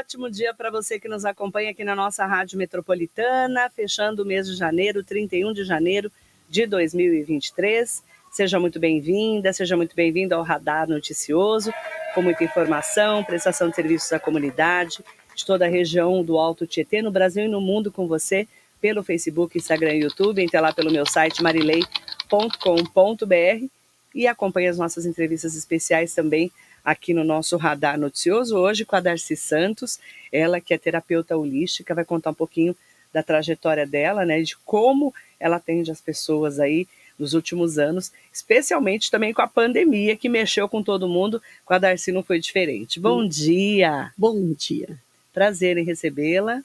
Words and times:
ótimo 0.00 0.30
dia 0.30 0.54
para 0.54 0.70
você 0.70 0.98
que 0.98 1.08
nos 1.08 1.26
acompanha 1.26 1.72
aqui 1.72 1.84
na 1.84 1.94
nossa 1.94 2.24
Rádio 2.24 2.56
Metropolitana, 2.56 3.68
fechando 3.68 4.22
o 4.22 4.26
mês 4.26 4.46
de 4.46 4.56
janeiro, 4.56 5.04
31 5.04 5.52
de 5.52 5.62
janeiro 5.62 6.10
de 6.48 6.66
2023. 6.66 8.02
Seja 8.30 8.58
muito 8.58 8.80
bem-vinda, 8.80 9.52
seja 9.52 9.76
muito 9.76 9.94
bem-vindo 9.94 10.34
ao 10.34 10.42
Radar 10.42 10.88
Noticioso, 10.88 11.70
com 12.14 12.22
muita 12.22 12.42
informação, 12.42 13.22
prestação 13.22 13.68
de 13.68 13.76
serviços 13.76 14.10
à 14.10 14.18
comunidade 14.18 15.04
de 15.34 15.44
toda 15.44 15.66
a 15.66 15.68
região 15.68 16.24
do 16.24 16.38
Alto 16.38 16.66
Tietê, 16.66 17.02
no 17.02 17.10
Brasil 17.10 17.44
e 17.44 17.48
no 17.48 17.60
mundo, 17.60 17.92
com 17.92 18.08
você, 18.08 18.48
pelo 18.80 19.02
Facebook, 19.02 19.58
Instagram 19.58 19.96
e 19.96 20.04
YouTube. 20.04 20.42
Entre 20.42 20.58
lá 20.58 20.72
pelo 20.72 20.90
meu 20.90 21.04
site 21.04 21.42
marilei.com.br 21.42 23.66
e 24.14 24.26
acompanhe 24.26 24.68
as 24.68 24.78
nossas 24.78 25.04
entrevistas 25.04 25.54
especiais 25.54 26.14
também 26.14 26.50
aqui 26.84 27.12
no 27.12 27.24
nosso 27.24 27.56
Radar 27.56 27.98
Noticioso, 27.98 28.56
hoje 28.56 28.84
com 28.84 28.96
a 28.96 29.00
Darcy 29.00 29.36
Santos, 29.36 29.98
ela 30.32 30.60
que 30.60 30.74
é 30.74 30.78
terapeuta 30.78 31.36
holística, 31.36 31.94
vai 31.94 32.04
contar 32.04 32.30
um 32.30 32.34
pouquinho 32.34 32.76
da 33.12 33.22
trajetória 33.22 33.86
dela, 33.86 34.24
né, 34.24 34.40
de 34.42 34.56
como 34.58 35.12
ela 35.38 35.56
atende 35.56 35.90
as 35.90 36.00
pessoas 36.00 36.60
aí 36.60 36.86
nos 37.18 37.34
últimos 37.34 37.78
anos, 37.78 38.10
especialmente 38.32 39.10
também 39.10 39.34
com 39.34 39.42
a 39.42 39.46
pandemia 39.46 40.16
que 40.16 40.28
mexeu 40.28 40.68
com 40.68 40.82
todo 40.82 41.08
mundo, 41.08 41.42
com 41.64 41.74
a 41.74 41.78
Darcy 41.78 42.12
não 42.12 42.22
foi 42.22 42.40
diferente. 42.40 42.98
Bom 42.98 43.22
hum. 43.22 43.28
dia! 43.28 44.12
Bom 44.16 44.52
dia! 44.52 44.98
Prazer 45.32 45.76
em 45.76 45.84
recebê-la. 45.84 46.62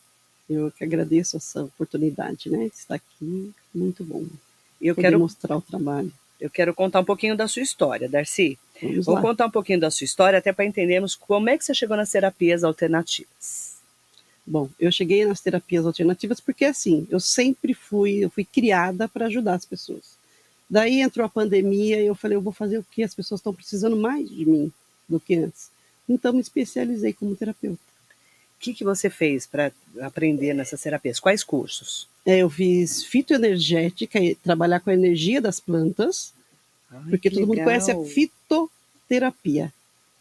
Eu 0.50 0.72
que 0.72 0.84
agradeço 0.84 1.38
essa 1.38 1.64
oportunidade, 1.64 2.50
né, 2.50 2.70
de 2.70 2.76
estar 2.76 2.96
aqui, 2.96 3.52
muito 3.74 4.04
bom. 4.04 4.26
Eu 4.82 4.96
Poder 4.96 5.08
quero 5.08 5.20
mostrar 5.20 5.58
o 5.58 5.62
trabalho. 5.62 6.12
Eu 6.46 6.50
quero 6.52 6.76
contar 6.76 7.00
um 7.00 7.04
pouquinho 7.04 7.36
da 7.36 7.48
sua 7.48 7.64
história, 7.64 8.08
Darcy. 8.08 8.60
Vamos 8.80 9.08
Vou 9.08 9.16
lá. 9.16 9.22
contar 9.22 9.48
um 9.48 9.50
pouquinho 9.50 9.80
da 9.80 9.90
sua 9.90 10.06
história, 10.06 10.38
até 10.38 10.54
para 10.54 10.64
entendermos 10.64 11.16
como 11.16 11.50
é 11.50 11.58
que 11.58 11.66
você 11.66 11.74
chegou 11.74 11.98
nas 11.98 12.12
terapias 12.12 12.64
alternativas. 12.64 13.78
Bom, 14.46 14.70
eu 14.80 14.92
cheguei 14.92 15.26
nas 15.26 15.42
terapias 15.42 15.88
alternativas 15.88 16.40
porque 16.40 16.66
assim, 16.66 17.08
eu 17.10 17.20
sempre 17.20 17.74
fui, 17.74 18.24
eu 18.24 18.30
fui 18.30 18.46
criada 18.46 19.08
para 19.08 19.26
ajudar 19.26 19.56
as 19.56 19.66
pessoas. 19.66 20.20
Daí 20.70 21.02
entrou 21.02 21.26
a 21.26 21.30
pandemia 21.30 22.00
e 22.00 22.06
eu 22.06 22.14
falei, 22.14 22.38
eu 22.38 22.42
vou 22.42 22.54
fazer 22.54 22.78
o 22.78 22.86
que 22.92 23.02
as 23.02 23.16
pessoas 23.16 23.40
estão 23.40 23.52
precisando 23.52 23.98
mais 23.98 24.30
de 24.30 24.46
mim 24.46 24.72
do 25.10 25.20
que 25.20 25.34
antes. 25.34 25.72
Então 26.08 26.32
me 26.32 26.42
especializei 26.42 27.12
como 27.12 27.36
terapeuta. 27.36 27.82
O 28.66 28.68
que, 28.68 28.74
que 28.74 28.84
você 28.84 29.12
fez 29.12 29.46
para 29.46 29.72
aprender 30.02 30.52
nessas 30.56 30.82
terapias? 30.82 31.20
Quais 31.20 31.44
cursos? 31.44 32.10
É, 32.26 32.40
eu 32.40 32.50
fiz 32.50 33.04
fitoenergética, 33.04 34.20
trabalhar 34.42 34.80
com 34.80 34.90
a 34.90 34.94
energia 34.96 35.40
das 35.40 35.60
plantas, 35.60 36.34
Ai, 36.90 37.12
porque 37.12 37.30
todo 37.30 37.42
legal. 37.42 37.56
mundo 37.56 37.64
conhece 37.64 37.92
a 37.92 38.04
fitoterapia, 38.04 39.72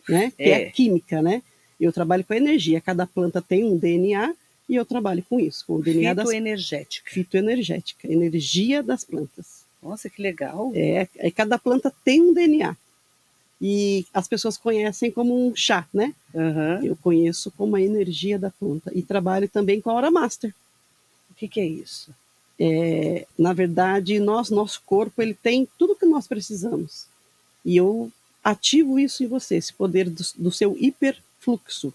né? 0.06 0.31
Que 0.36 0.42
é. 0.42 0.51
é 0.64 0.69
a 0.69 0.70
química, 0.70 1.23
né? 1.23 1.42
Eu 1.81 1.91
trabalho 1.91 2.23
com 2.23 2.34
a 2.34 2.36
energia. 2.36 2.83
Cada 2.83 3.06
planta 3.06 3.41
tem 3.41 3.64
um 3.64 3.78
DNA 3.78 4.34
e 4.69 4.77
eu 4.77 4.84
trabalho 4.84 5.25
com 5.27 5.41
isso, 5.41 5.64
com 5.67 5.77
o 5.77 5.83
DNA 5.83 6.14
fitoenergética. 6.14 7.05
das 7.06 7.14
fitoenergética, 7.14 8.12
energia 8.12 8.83
das 8.83 9.05
plantas. 9.05 9.64
Nossa, 9.83 10.11
que 10.11 10.20
legal! 10.20 10.70
É, 10.75 11.08
é, 11.17 11.31
cada 11.31 11.58
planta 11.58 11.91
tem 12.05 12.20
um 12.20 12.34
DNA 12.34 12.77
e 13.60 14.06
as 14.12 14.28
pessoas 14.28 14.56
conhecem 14.56 15.10
como 15.10 15.47
um 15.47 15.55
chá, 15.55 15.86
né? 15.92 16.14
Uhum. 16.33 16.84
Eu 16.84 16.97
conheço 16.97 17.50
como 17.52 17.77
a 17.77 17.80
energia 17.80 18.38
da 18.38 18.50
planta 18.50 18.91
e 18.94 19.02
trabalho 19.02 19.48
também 19.48 19.80
com 19.80 19.91
a 19.91 19.94
Aura 19.94 20.11
Master. 20.11 20.55
O 21.30 21.34
que, 21.34 21.48
que 21.48 21.61
é 21.61 21.66
isso? 21.66 22.11
É, 22.58 23.27
na 23.38 23.52
verdade, 23.52 24.19
nós, 24.20 24.50
nosso 24.50 24.83
corpo, 24.84 25.20
ele 25.20 25.34
tem 25.34 25.69
tudo 25.78 25.96
que 25.96 26.06
nós 26.06 26.27
precisamos. 26.27 27.06
E 27.64 27.77
eu 27.77 28.11
ativo 28.42 28.98
isso 28.98 29.24
em 29.24 29.27
você, 29.27 29.56
esse 29.56 29.72
poder 29.72 30.08
do, 30.08 30.22
do 30.36 30.52
seu 30.52 30.77
hiperfluxo. 30.78 31.92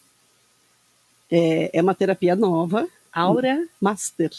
É, 1.32 1.78
é, 1.78 1.82
uma 1.82 1.94
terapia 1.94 2.36
nova. 2.36 2.88
Aura? 3.12 3.68
Master. 3.80 4.32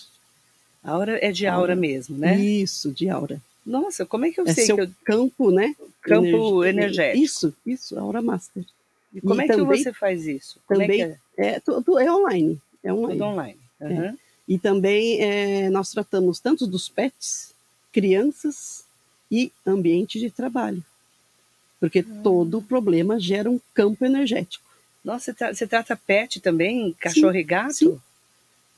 Aura 0.83 1.19
é 1.25 1.31
de 1.31 1.47
aura, 1.47 1.61
aura 1.61 1.77
mesmo, 1.77 2.17
né? 2.17 2.39
Isso, 2.39 2.91
de 2.91 3.09
aura. 3.09 3.41
Nossa, 3.65 4.05
como 4.07 4.25
é 4.25 4.31
que 4.31 4.41
eu 4.41 4.47
é 4.47 4.53
sei 4.53 4.67
seu 4.67 4.77
que 4.77 4.83
eu... 4.83 4.91
campo, 5.05 5.51
né? 5.51 5.77
Campo 6.03 6.65
energético. 6.65 7.25
Isso, 7.25 7.55
isso, 7.67 7.99
Aura 7.99 8.23
Master. 8.23 8.65
E 9.13 9.21
como 9.21 9.41
e 9.41 9.45
é 9.45 9.47
também, 9.47 9.79
que 9.79 9.85
você 9.85 9.93
faz 9.93 10.27
isso? 10.27 10.61
Como 10.67 10.81
é 10.81 10.87
também 10.87 11.03
é, 11.03 11.19
é? 11.37 11.47
É, 11.47 11.61
tudo 11.61 11.99
é 11.99 12.11
online. 12.11 12.61
É 12.83 12.93
online. 12.93 13.19
Tudo 13.19 13.25
online. 13.25 13.59
Uhum. 13.81 14.05
É. 14.05 14.15
E 14.49 14.59
também 14.59 15.21
é, 15.21 15.71
nós 15.71 15.91
tratamos 15.91 16.41
tanto 16.41 16.67
dos 16.67 16.89
pets, 16.89 17.55
crianças 17.93 18.85
e 19.31 19.53
ambiente 19.67 20.19
de 20.19 20.31
trabalho. 20.31 20.83
Porque 21.79 22.01
ah. 22.01 22.21
todo 22.23 22.63
problema 22.63 23.19
gera 23.19 23.51
um 23.51 23.61
campo 23.75 24.05
energético. 24.05 24.65
Nossa, 25.05 25.27
você, 25.27 25.35
tra 25.35 25.55
você 25.55 25.67
trata 25.67 25.97
pet 25.97 26.41
também? 26.41 26.95
Cachorro 26.99 27.33
sim, 27.33 27.39
e 27.39 27.43
gato? 27.43 27.75
Sim. 27.75 28.01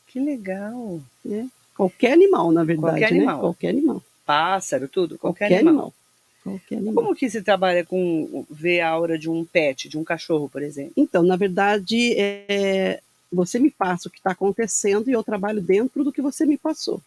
Que 0.06 0.20
legal. 0.20 1.00
É. 1.28 1.46
Qualquer 1.74 2.12
animal, 2.12 2.52
na 2.52 2.64
verdade. 2.64 2.94
Qualquer 2.94 3.10
né? 3.10 3.16
animal. 3.18 3.40
Qualquer 3.40 3.68
animal. 3.70 4.02
Pássaro, 4.24 4.88
tudo. 4.88 5.18
Qualquer, 5.18 5.46
qualquer 5.46 5.56
animal. 5.56 5.72
animal. 5.72 5.94
Qualquer 6.42 6.76
animal. 6.76 6.94
Como 6.94 7.14
que 7.14 7.30
se 7.30 7.42
trabalha 7.42 7.84
com 7.84 8.44
ver 8.50 8.80
a 8.80 8.88
aura 8.88 9.18
de 9.18 9.30
um 9.30 9.44
pet, 9.44 9.88
de 9.88 9.96
um 9.96 10.04
cachorro, 10.04 10.48
por 10.48 10.62
exemplo? 10.62 10.92
Então, 10.96 11.22
na 11.22 11.36
verdade, 11.36 12.14
é, 12.18 13.00
você 13.32 13.58
me 13.58 13.70
passa 13.70 14.08
o 14.08 14.10
que 14.10 14.18
está 14.18 14.32
acontecendo 14.32 15.08
e 15.08 15.12
eu 15.12 15.22
trabalho 15.22 15.60
dentro 15.60 16.02
do 16.02 16.12
que 16.12 16.20
você 16.20 16.44
me 16.44 16.58
passou. 16.58 17.00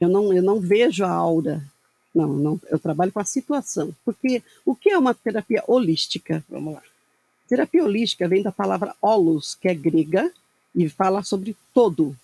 Eu 0.00 0.08
não, 0.08 0.32
eu 0.32 0.42
não 0.42 0.58
vejo 0.58 1.04
a 1.04 1.10
aura. 1.10 1.62
Não, 2.14 2.28
não, 2.28 2.60
eu 2.68 2.78
trabalho 2.78 3.12
com 3.12 3.20
a 3.20 3.24
situação. 3.24 3.94
Porque 4.04 4.42
o 4.64 4.74
que 4.74 4.90
é 4.90 4.98
uma 4.98 5.14
terapia 5.14 5.62
holística? 5.66 6.42
Vamos 6.48 6.74
lá. 6.74 6.82
Terapia 7.48 7.84
holística 7.84 8.28
vem 8.28 8.42
da 8.42 8.50
palavra 8.50 8.94
holos, 9.02 9.54
que 9.54 9.68
é 9.68 9.74
grega, 9.74 10.32
e 10.74 10.88
fala 10.88 11.22
sobre 11.22 11.56
todo. 11.74 12.16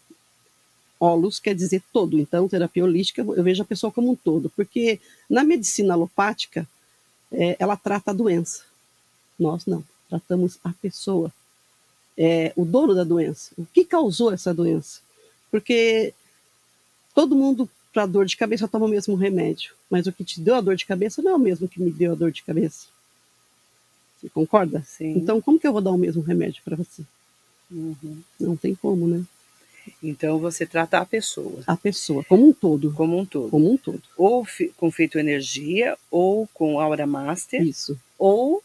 Holos 0.98 1.38
quer 1.38 1.54
dizer 1.54 1.82
todo. 1.92 2.18
Então, 2.18 2.48
terapia 2.48 2.84
holística, 2.84 3.22
eu 3.22 3.42
vejo 3.42 3.62
a 3.62 3.66
pessoa 3.66 3.92
como 3.92 4.10
um 4.10 4.16
todo. 4.16 4.50
Porque 4.50 5.00
na 5.28 5.44
medicina 5.44 5.94
alopática, 5.94 6.66
é, 7.32 7.56
ela 7.58 7.76
trata 7.76 8.10
a 8.10 8.14
doença. 8.14 8.62
Nós 9.38 9.66
não. 9.66 9.84
Tratamos 10.08 10.58
a 10.62 10.72
pessoa 10.72 11.32
é, 12.16 12.52
o 12.56 12.64
dono 12.64 12.94
da 12.94 13.04
doença. 13.04 13.52
O 13.58 13.66
que 13.66 13.84
causou 13.84 14.32
essa 14.32 14.54
doença? 14.54 15.00
Porque 15.50 16.14
todo 17.14 17.36
mundo 17.36 17.68
para 17.92 18.06
dor 18.06 18.26
de 18.26 18.36
cabeça 18.36 18.68
toma 18.68 18.86
o 18.86 18.90
mesmo 18.90 19.14
remédio, 19.14 19.74
mas 19.90 20.06
o 20.06 20.12
que 20.12 20.24
te 20.24 20.40
deu 20.40 20.54
a 20.54 20.60
dor 20.60 20.76
de 20.76 20.86
cabeça 20.86 21.22
não 21.22 21.32
é 21.32 21.34
o 21.34 21.38
mesmo 21.38 21.68
que 21.68 21.80
me 21.80 21.90
deu 21.90 22.12
a 22.12 22.14
dor 22.14 22.30
de 22.30 22.42
cabeça. 22.42 22.86
Você 24.20 24.28
concorda? 24.28 24.82
Sim. 24.86 25.16
Então, 25.16 25.40
como 25.40 25.58
que 25.58 25.66
eu 25.66 25.72
vou 25.72 25.80
dar 25.80 25.92
o 25.92 25.98
mesmo 25.98 26.22
remédio 26.22 26.62
para 26.64 26.76
você? 26.76 27.02
Uhum. 27.70 28.22
Não 28.38 28.56
tem 28.56 28.74
como, 28.74 29.06
né? 29.06 29.24
Então 30.02 30.38
você 30.38 30.66
trata 30.66 30.98
a 30.98 31.06
pessoa. 31.06 31.62
A 31.66 31.76
pessoa, 31.76 32.24
como 32.24 32.48
um 32.48 32.52
todo. 32.52 32.92
Como 32.92 33.18
um 33.18 33.24
todo. 33.24 33.50
Como 33.50 33.72
um 33.72 33.76
todo. 33.76 34.02
Ou 34.16 34.46
com 34.76 34.90
feito 34.90 35.18
energia, 35.18 35.96
ou 36.10 36.48
com 36.54 36.78
aura 36.80 37.06
master. 37.06 37.62
Isso. 37.62 37.98
Ou 38.18 38.62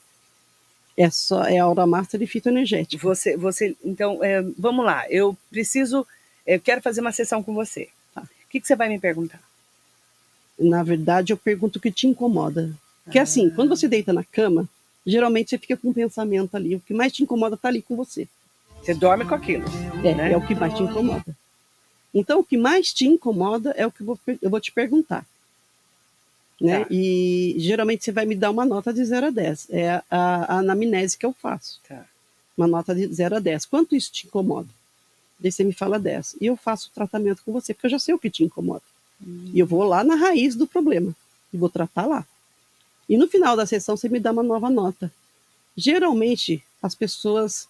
é 0.97 1.09
só 1.09 1.43
é 1.43 1.57
aura 1.57 1.87
master 1.87 2.21
e 2.21 2.27
fitoenergética. 2.27 3.01
Você, 3.01 3.35
você, 3.37 3.75
então, 3.83 4.23
é, 4.23 4.41
vamos 4.57 4.85
lá. 4.85 5.05
Eu 5.09 5.37
preciso, 5.49 6.05
eu 6.45 6.59
quero 6.59 6.81
fazer 6.81 7.01
uma 7.01 7.11
sessão 7.11 7.41
com 7.41 7.53
você. 7.53 7.89
Tá. 8.13 8.21
O 8.21 8.49
que, 8.49 8.59
que 8.59 8.67
você 8.67 8.75
vai 8.75 8.89
me 8.89 8.99
perguntar? 8.99 9.41
Na 10.59 10.83
verdade, 10.83 11.33
eu 11.33 11.37
pergunto 11.37 11.79
o 11.79 11.81
que 11.81 11.91
te 11.91 12.07
incomoda. 12.07 12.71
Porque 13.03 13.19
ah. 13.19 13.23
assim, 13.23 13.49
quando 13.49 13.69
você 13.69 13.87
deita 13.87 14.13
na 14.13 14.23
cama, 14.23 14.69
geralmente 15.05 15.49
você 15.49 15.57
fica 15.57 15.77
com 15.77 15.89
um 15.89 15.93
pensamento 15.93 16.55
ali. 16.55 16.75
O 16.75 16.79
que 16.79 16.93
mais 16.93 17.11
te 17.11 17.23
incomoda 17.23 17.55
está 17.55 17.69
ali 17.69 17.81
com 17.81 17.95
você. 17.95 18.27
Você 18.81 18.93
dorme 18.93 19.25
com 19.25 19.35
aquilo. 19.35 19.65
É, 20.03 20.15
né? 20.15 20.31
é 20.33 20.37
o 20.37 20.45
que 20.45 20.55
mais 20.55 20.73
te 20.73 20.83
incomoda. 20.83 21.37
Então, 22.13 22.39
o 22.39 22.43
que 22.43 22.57
mais 22.57 22.93
te 22.93 23.05
incomoda 23.05 23.71
é 23.77 23.85
o 23.85 23.91
que 23.91 24.01
eu 24.01 24.05
vou, 24.05 24.19
eu 24.41 24.49
vou 24.49 24.59
te 24.59 24.71
perguntar 24.71 25.25
né? 26.61 26.81
Tá. 26.81 26.87
E 26.91 27.55
geralmente 27.57 28.05
você 28.05 28.11
vai 28.11 28.25
me 28.25 28.35
dar 28.35 28.51
uma 28.51 28.65
nota 28.65 28.93
de 28.93 29.03
0 29.03 29.27
a 29.27 29.29
10. 29.31 29.67
É 29.71 29.89
a, 29.89 30.03
a, 30.09 30.57
anamnese 30.59 31.17
que 31.17 31.25
eu 31.25 31.33
faço. 31.33 31.79
Tá. 31.87 32.05
Uma 32.55 32.67
nota 32.67 32.93
de 32.93 33.07
0 33.07 33.37
a 33.37 33.39
10. 33.39 33.65
Quanto 33.65 33.95
isso 33.95 34.11
te 34.11 34.27
incomoda? 34.27 34.69
Daí 35.39 35.51
você 35.51 35.63
me 35.63 35.73
fala 35.73 35.97
10. 35.97 36.35
E 36.39 36.45
eu 36.45 36.55
faço 36.55 36.89
o 36.89 36.93
tratamento 36.93 37.41
com 37.43 37.51
você, 37.51 37.73
porque 37.73 37.87
eu 37.87 37.91
já 37.91 37.99
sei 37.99 38.13
o 38.13 38.19
que 38.19 38.29
te 38.29 38.43
incomoda. 38.43 38.83
Hum. 39.19 39.49
E 39.51 39.59
eu 39.59 39.65
vou 39.65 39.83
lá 39.83 40.03
na 40.03 40.15
raiz 40.15 40.55
do 40.55 40.67
problema. 40.67 41.15
E 41.51 41.57
vou 41.57 41.67
tratar 41.67 42.05
lá. 42.05 42.25
E 43.09 43.17
no 43.17 43.27
final 43.27 43.57
da 43.57 43.65
sessão 43.65 43.97
você 43.97 44.07
me 44.07 44.19
dá 44.19 44.31
uma 44.31 44.43
nova 44.43 44.69
nota. 44.69 45.11
Geralmente 45.75 46.63
as 46.81 46.93
pessoas 46.93 47.67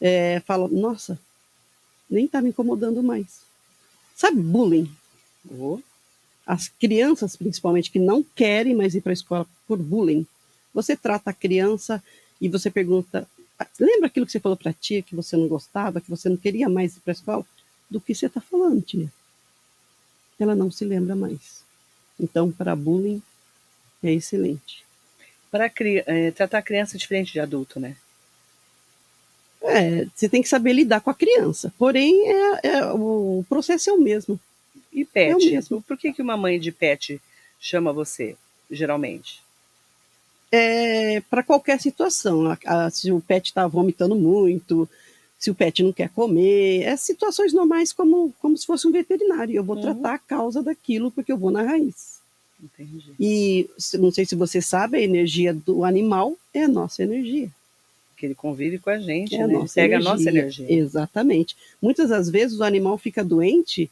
é, 0.00 0.40
falam: 0.40 0.68
Nossa, 0.68 1.18
nem 2.08 2.24
está 2.24 2.40
me 2.40 2.50
incomodando 2.50 3.02
mais. 3.02 3.42
Sabe 4.14 4.40
bullying? 4.40 4.90
Oh 5.50 5.80
as 6.48 6.66
crianças, 6.66 7.36
principalmente, 7.36 7.90
que 7.90 7.98
não 7.98 8.22
querem 8.22 8.74
mais 8.74 8.94
ir 8.94 9.02
para 9.02 9.12
a 9.12 9.20
escola 9.20 9.46
por 9.66 9.76
bullying. 9.76 10.26
Você 10.72 10.96
trata 10.96 11.28
a 11.28 11.34
criança 11.34 12.02
e 12.40 12.48
você 12.48 12.70
pergunta: 12.70 13.28
lembra 13.78 14.06
aquilo 14.06 14.24
que 14.24 14.32
você 14.32 14.40
falou 14.40 14.56
para 14.56 14.70
a 14.70 14.74
tia 14.74 15.02
que 15.02 15.14
você 15.14 15.36
não 15.36 15.46
gostava, 15.46 16.00
que 16.00 16.08
você 16.08 16.26
não 16.30 16.38
queria 16.38 16.66
mais 16.66 16.96
ir 16.96 17.00
para 17.00 17.12
a 17.12 17.18
escola? 17.18 17.46
Do 17.90 18.00
que 18.00 18.14
você 18.14 18.26
está 18.26 18.40
falando, 18.40 18.80
tia? 18.80 19.12
Ela 20.40 20.54
não 20.54 20.70
se 20.70 20.86
lembra 20.86 21.14
mais. 21.14 21.62
Então, 22.18 22.50
para 22.50 22.74
bullying, 22.74 23.22
é 24.02 24.10
excelente. 24.10 24.86
Para 25.50 25.70
é, 26.06 26.30
tratar 26.30 26.58
a 26.58 26.62
criança 26.62 26.96
diferente 26.96 27.30
de 27.30 27.40
adulto, 27.40 27.78
né? 27.78 27.94
É, 29.68 30.06
você 30.14 30.28
tem 30.28 30.42
que 30.42 30.48
saber 30.48 30.72
lidar 30.72 31.00
com 31.00 31.10
a 31.10 31.14
criança. 31.14 31.72
Porém, 31.78 32.14
é, 32.26 32.68
é, 32.68 32.92
o 32.92 33.44
processo 33.48 33.90
é 33.90 33.92
o 33.92 34.00
mesmo. 34.00 34.40
E 34.92 35.04
pet? 35.04 35.30
É 35.30 35.36
o 35.36 35.38
mesmo. 35.38 35.82
Por 35.82 35.96
que, 35.96 36.12
que 36.12 36.22
uma 36.22 36.36
mãe 36.36 36.58
de 36.58 36.72
pet 36.72 37.20
chama 37.60 37.92
você, 37.92 38.36
geralmente? 38.70 39.42
É, 40.50 41.20
para 41.28 41.42
qualquer 41.42 41.80
situação. 41.80 42.50
A, 42.50 42.58
a, 42.64 42.90
se 42.90 43.12
o 43.12 43.20
pet 43.20 43.46
está 43.46 43.66
vomitando 43.66 44.16
muito, 44.16 44.88
se 45.38 45.50
o 45.50 45.54
pet 45.54 45.82
não 45.82 45.92
quer 45.92 46.08
comer, 46.08 46.82
é 46.82 46.96
situações 46.96 47.52
normais 47.52 47.92
como, 47.92 48.32
como 48.40 48.56
se 48.56 48.66
fosse 48.66 48.88
um 48.88 48.92
veterinário. 48.92 49.54
Eu 49.54 49.64
vou 49.64 49.76
uhum. 49.76 49.82
tratar 49.82 50.14
a 50.14 50.18
causa 50.18 50.62
daquilo 50.62 51.10
porque 51.10 51.30
eu 51.30 51.38
vou 51.38 51.50
na 51.50 51.62
raiz. 51.62 52.18
Entendi. 52.62 53.12
E 53.20 53.70
não 53.94 54.10
sei 54.10 54.24
se 54.24 54.34
você 54.34 54.60
sabe, 54.60 54.98
a 54.98 55.02
energia 55.02 55.54
do 55.54 55.84
animal 55.84 56.36
é 56.52 56.64
a 56.64 56.68
nossa 56.68 57.02
energia. 57.02 57.50
Que 58.18 58.26
ele 58.26 58.34
convive 58.34 58.78
com 58.78 58.90
a 58.90 58.98
gente, 58.98 59.36
é 59.36 59.46
né? 59.46 59.56
A 59.56 59.66
Pega 59.72 59.94
energia. 59.94 59.96
a 59.96 60.00
nossa 60.00 60.28
energia. 60.28 60.66
Exatamente. 60.72 61.56
Muitas 61.80 62.10
das 62.10 62.28
vezes 62.28 62.58
o 62.58 62.64
animal 62.64 62.98
fica 62.98 63.24
doente 63.24 63.88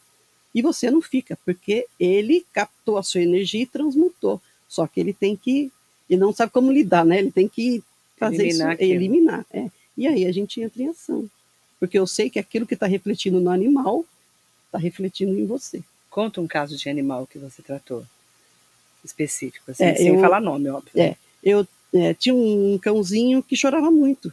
e 0.52 0.60
você 0.60 0.90
não 0.90 1.00
fica, 1.00 1.38
porque 1.44 1.86
ele 1.98 2.44
captou 2.52 2.98
a 2.98 3.02
sua 3.02 3.22
energia 3.22 3.62
e 3.62 3.66
transmutou. 3.66 4.40
Só 4.68 4.86
que 4.86 4.98
ele 4.98 5.12
tem 5.12 5.36
que. 5.36 5.70
Ele 6.10 6.20
não 6.20 6.32
sabe 6.32 6.50
como 6.50 6.72
lidar, 6.72 7.04
né? 7.04 7.18
Ele 7.18 7.30
tem 7.30 7.48
que 7.48 7.82
fazer 8.16 8.46
eliminar 8.46 8.68
isso, 8.68 8.74
aquilo. 8.74 8.92
eliminar. 8.92 9.46
É. 9.52 9.70
E 9.96 10.06
aí 10.06 10.26
a 10.26 10.32
gente 10.32 10.60
entra 10.60 10.82
em 10.82 10.88
ação. 10.88 11.28
Porque 11.78 11.98
eu 11.98 12.06
sei 12.06 12.28
que 12.28 12.38
aquilo 12.38 12.66
que 12.66 12.74
está 12.74 12.86
refletindo 12.86 13.40
no 13.40 13.50
animal 13.50 14.04
está 14.66 14.78
refletindo 14.78 15.38
em 15.38 15.46
você. 15.46 15.82
Conta 16.10 16.40
um 16.40 16.46
caso 16.46 16.76
de 16.76 16.88
animal 16.88 17.26
que 17.26 17.38
você 17.38 17.62
tratou 17.62 18.04
específico, 19.04 19.70
assim, 19.70 19.84
é, 19.84 19.94
sem 19.94 20.14
eu, 20.14 20.20
falar 20.20 20.40
nome, 20.40 20.68
óbvio. 20.68 20.90
É, 21.00 21.16
eu 21.42 21.66
é, 21.92 22.14
tinha 22.14 22.34
um 22.34 22.78
cãozinho 22.78 23.42
que 23.42 23.56
chorava 23.56 23.90
muito. 23.90 24.32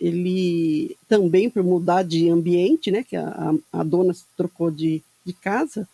Ele 0.00 0.96
também, 1.08 1.50
por 1.50 1.62
mudar 1.62 2.02
de 2.02 2.28
ambiente, 2.30 2.90
né, 2.90 3.04
que 3.04 3.16
a, 3.16 3.54
a 3.72 3.82
dona 3.82 4.14
trocou 4.36 4.70
de, 4.70 5.02
de 5.24 5.32
casa, 5.32 5.86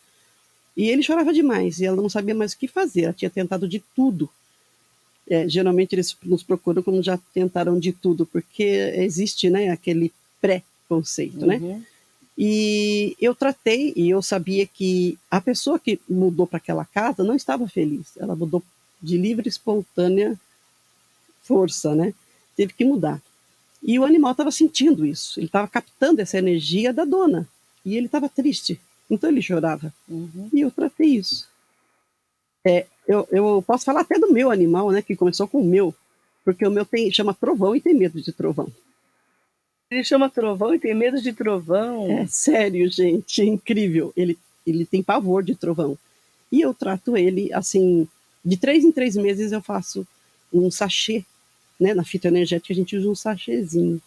e 0.76 0.88
ele 0.88 1.02
chorava 1.02 1.32
demais, 1.32 1.80
e 1.80 1.86
ela 1.86 1.96
não 1.96 2.08
sabia 2.08 2.34
mais 2.34 2.52
o 2.52 2.58
que 2.58 2.68
fazer, 2.68 3.02
ela 3.02 3.12
tinha 3.12 3.30
tentado 3.30 3.66
de 3.66 3.82
tudo. 3.94 4.30
É, 5.28 5.48
geralmente 5.48 5.94
eles 5.94 6.16
nos 6.22 6.44
procuram 6.44 6.82
como 6.82 7.02
já 7.02 7.18
tentaram 7.34 7.80
de 7.80 7.92
tudo, 7.92 8.24
porque 8.24 8.62
existe 8.94 9.50
né, 9.50 9.70
aquele 9.70 10.12
pré-conceito, 10.40 11.44
né? 11.44 11.56
uhum. 11.56 11.78
né? 11.78 11.84
E 12.38 13.16
eu 13.18 13.34
tratei, 13.34 13.94
e 13.96 14.10
eu 14.10 14.20
sabia 14.20 14.66
que 14.66 15.18
a 15.30 15.40
pessoa 15.40 15.78
que 15.78 15.98
mudou 16.06 16.46
para 16.46 16.58
aquela 16.58 16.84
casa 16.84 17.24
não 17.24 17.34
estava 17.34 17.66
feliz. 17.66 18.08
Ela 18.18 18.36
mudou 18.36 18.62
de 19.00 19.16
livre, 19.16 19.48
espontânea 19.48 20.38
força, 21.46 21.94
né? 21.94 22.12
Teve 22.56 22.72
que 22.72 22.84
mudar. 22.84 23.22
E 23.82 23.98
o 23.98 24.04
animal 24.04 24.32
estava 24.32 24.50
sentindo 24.50 25.06
isso. 25.06 25.38
Ele 25.38 25.46
estava 25.46 25.68
captando 25.68 26.20
essa 26.20 26.38
energia 26.38 26.92
da 26.92 27.04
dona. 27.04 27.48
E 27.84 27.96
ele 27.96 28.06
estava 28.06 28.28
triste. 28.28 28.80
Então 29.08 29.30
ele 29.30 29.40
chorava. 29.40 29.92
Uhum. 30.08 30.50
E 30.52 30.60
eu 30.60 30.70
tratei 30.70 31.08
isso. 31.08 31.48
É, 32.66 32.86
eu, 33.06 33.28
eu 33.30 33.64
posso 33.64 33.84
falar 33.84 34.00
até 34.00 34.18
do 34.18 34.32
meu 34.32 34.50
animal, 34.50 34.90
né? 34.90 35.00
Que 35.00 35.14
começou 35.14 35.46
com 35.46 35.60
o 35.60 35.64
meu. 35.64 35.94
Porque 36.44 36.66
o 36.66 36.70
meu 36.70 36.84
tem, 36.84 37.12
chama 37.12 37.32
trovão 37.32 37.76
e 37.76 37.80
tem 37.80 37.94
medo 37.94 38.20
de 38.20 38.32
trovão. 38.32 38.68
Ele 39.90 40.02
chama 40.02 40.28
trovão 40.28 40.74
e 40.74 40.78
tem 40.80 40.94
medo 40.94 41.20
de 41.22 41.32
trovão. 41.32 42.10
É 42.10 42.26
sério, 42.26 42.90
gente, 42.90 43.40
é 43.40 43.44
incrível. 43.44 44.12
Ele, 44.16 44.36
ele 44.66 44.84
tem 44.84 45.02
pavor 45.02 45.44
de 45.44 45.54
trovão. 45.54 45.96
E 46.50 46.60
eu 46.60 46.74
trato 46.74 47.16
ele 47.16 47.52
assim, 47.52 48.08
de 48.44 48.56
três 48.56 48.84
em 48.84 48.90
três 48.90 49.16
meses 49.16 49.52
eu 49.52 49.62
faço 49.62 50.06
um 50.52 50.70
sachê, 50.70 51.24
né? 51.78 51.94
Na 51.94 52.04
fita 52.04 52.28
energética 52.28 52.72
a 52.72 52.76
gente 52.76 52.96
usa 52.96 53.08
um 53.08 53.14
sachêzinho. 53.14 54.00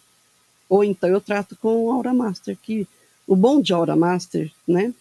Ou 0.68 0.84
então 0.84 1.08
eu 1.08 1.20
trato 1.20 1.56
com 1.56 1.84
o 1.84 1.90
Aura 1.90 2.14
Master, 2.14 2.56
que 2.56 2.86
o 3.26 3.34
bom 3.34 3.60
de 3.60 3.72
Aura 3.72 3.96
Master, 3.96 4.50
né? 4.66 4.94